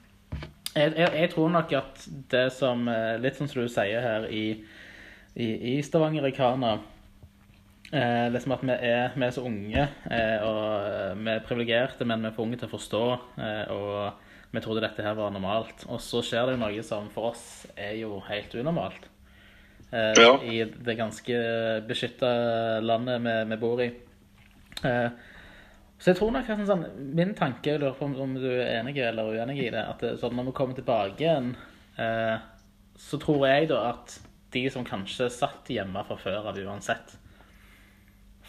[0.76, 4.46] jeg, jeg, tror nok at det som eh, Litt sånn som du sier her i,
[5.34, 6.76] i, i Stavanger Ikana
[7.92, 12.22] eh, Liksom at vi er, vi er så unge, eh, og vi er privilegerte, men
[12.22, 13.04] vi er for unge til å forstå.
[13.42, 15.86] Eh, og vi trodde dette her var normalt.
[15.90, 17.44] Og så skjer det jo noe som for oss
[17.76, 19.10] er jo helt unormalt.
[19.92, 20.36] Eh, Ja.
[20.44, 21.40] I det ganske
[21.88, 23.90] beskytta landet vi, vi bor i.
[24.86, 25.10] Eh,
[26.00, 26.86] så jeg tror nok sånn,
[27.16, 30.14] Min tanke, jeg lurer på om, du er enig eller uenig i det, at det,
[30.22, 31.56] sånn, når vi kommer tilbake igjen,
[32.00, 32.38] eh,
[33.00, 34.20] så tror jeg da at
[34.54, 37.18] de som kanskje satt hjemme fra før av uansett,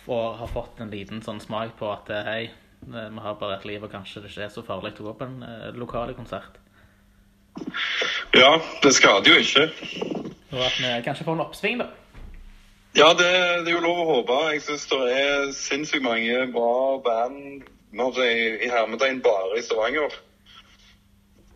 [0.05, 2.43] får, har fått en liten sånn smak på at eh, hei,
[2.87, 5.17] eh, vi har bare et liv, og kanskje det ikke er så farlig å gå
[5.19, 6.61] på en eh, lokal konsert.
[8.37, 9.67] Ja, det skader jo ikke.
[10.51, 11.91] Og at vi kanskje får en oppsving, da.
[12.97, 13.29] Ja, det,
[13.65, 14.39] det er jo lov å håpe.
[14.55, 20.17] Jeg syns det er sinnssykt mange bra band når jeg, i hermetegn bare i Stavanger.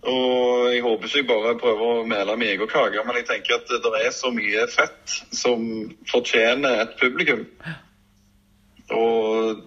[0.05, 3.57] Og jeg håper ikke jeg bare prøver å mele min egen kake, men jeg tenker
[3.57, 5.65] at det er så mye fett som
[6.11, 7.47] fortjener et publikum.
[8.93, 9.63] Og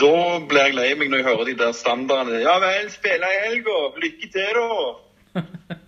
[0.00, 0.16] da
[0.50, 2.42] blir jeg lei meg når jeg hører de der standardene.
[2.42, 3.78] Ja vel, spille i helga.
[4.02, 5.42] Lykke til, da.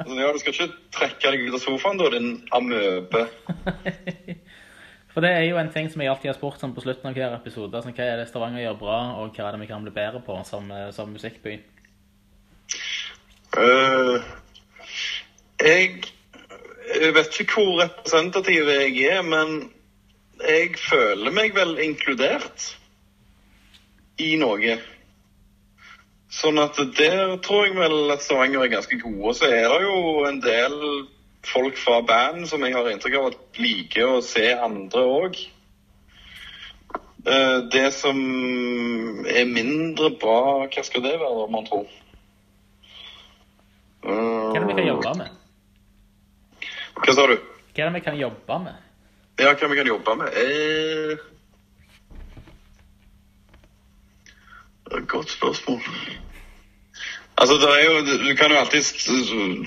[0.00, 3.26] Altså, ja, du skal ikke trekke deg ut av sofaen, da, din amøbe.
[5.12, 7.16] For det er jo en ting som jeg alltid har spurt sånn på slutten av
[7.18, 7.82] hver episode.
[7.82, 10.22] Sånn, hva er det Stavanger gjør bra, og hva er det vi kan bli bedre
[10.24, 11.58] på som, eh, som musikkby?
[13.58, 14.22] Uh,
[15.58, 16.06] jeg,
[16.94, 19.72] jeg vet ikke hvor representativ jeg er, men
[20.40, 22.70] jeg føler meg vel inkludert
[24.22, 24.78] i noe.
[26.30, 29.32] Sånn at der tror jeg vel at Stavanger er ganske gode.
[29.34, 30.76] Så er det jo en del
[31.46, 35.40] folk fra band som jeg har inntrykk av at liker å se andre òg.
[37.74, 38.20] Det som
[39.28, 41.90] er mindre bra, hva skal det være, man tror?
[44.06, 45.34] Hva er det vi kan jobbe med?
[47.00, 47.34] Hva sa du?
[47.36, 48.86] Hva er det vi kan jobbe med?
[49.40, 50.40] Ja, hva vi kan jobbe med?
[50.46, 51.26] Eh...
[54.79, 55.80] Det er et godt spørsmål.
[57.40, 57.94] Altså, det er jo,
[58.28, 58.82] Du kan jo alltid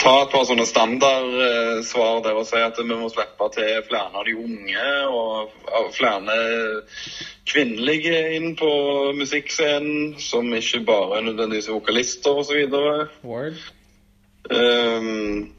[0.02, 4.28] ta et par sånne standardsvar der og si at vi må slippe til flere av
[4.28, 6.38] de unge og flere
[7.50, 8.70] kvinnelige inn på
[9.18, 12.62] musikkscenen, som ikke bare er nødvendigvis vokalister osv.
[14.54, 15.50] Um,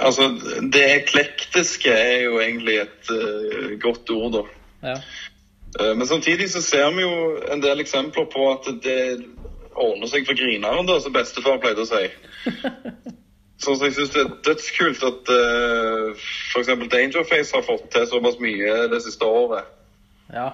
[0.00, 0.30] altså,
[0.72, 4.44] det eklektiske er jo egentlig et uh, godt ord, da.
[4.88, 4.96] Ja.
[5.76, 9.00] Uh, men samtidig så ser vi jo en del eksempler på at det
[9.78, 12.06] ordner seg for grineren, da, som bestefar pleide å si.
[13.58, 16.68] Så jeg syns det er dødskult at uh, f.eks.
[16.92, 19.66] Dangerface har fått til såpass mye det siste året.
[20.30, 20.52] Ja.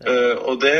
[0.00, 0.78] Uh, og det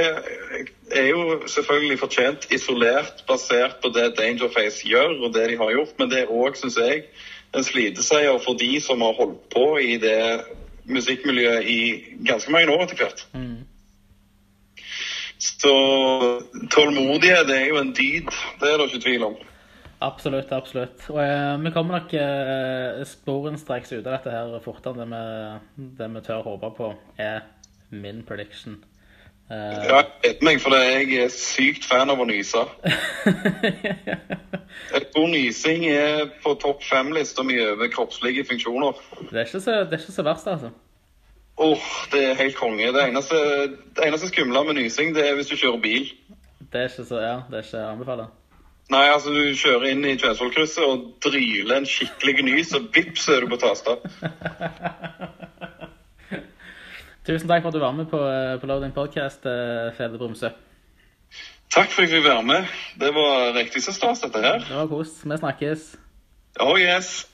[0.97, 5.93] er jo selvfølgelig fortjent isolert basert på det Dangerface gjør, og det de har gjort,
[5.99, 7.05] men det er òg, syns jeg,
[7.53, 10.21] en sliteseier for de som har holdt på i det
[10.89, 11.81] musikkmiljøet i
[12.29, 13.27] ganske mange år etter hvert.
[13.35, 13.67] Mm.
[15.39, 15.75] Så
[16.75, 19.39] tålmodighet er jo en dyd, det er det ikke tvil om.
[20.03, 21.03] Absolutt, absolutt.
[21.11, 25.89] Og eh, vi kommer nok eh, sporenstreks ut av dette her fortere enn det vi,
[25.99, 27.43] det vi tør håpe på, er
[27.91, 28.79] min prediction.
[29.51, 32.65] Eh, Ja, jeg vet meg, for jeg er sykt fan av å nyse.
[34.89, 39.01] Jeg tror nysing er på topp fem-lista mi over kroppslige funksjoner.
[39.31, 40.71] det, er så, det er ikke så verst, altså.
[41.59, 42.93] Åh, det er helt konge.
[42.95, 43.37] Det eneste,
[43.97, 46.07] det eneste skumle med nysing, det er hvis du kjører bil.
[46.73, 48.29] Det er ikke så, ja, det er ikke å anbefale.
[48.93, 53.45] Nei, altså du kjører inn i Tvedevollkrysset og dryler en skikkelig nys, og vips er
[53.45, 53.99] du på Tasta.
[57.29, 60.49] Tusen takk for at du var med på, eh, på Loading Podcast, eh, Fede Brumsø.
[61.69, 62.65] Takk for at jeg fikk være med.
[62.97, 64.63] Det var riktig så stas, dette her.
[64.65, 65.11] Det var kos.
[65.25, 65.97] Vi snakkes.
[66.61, 67.29] Oh yes.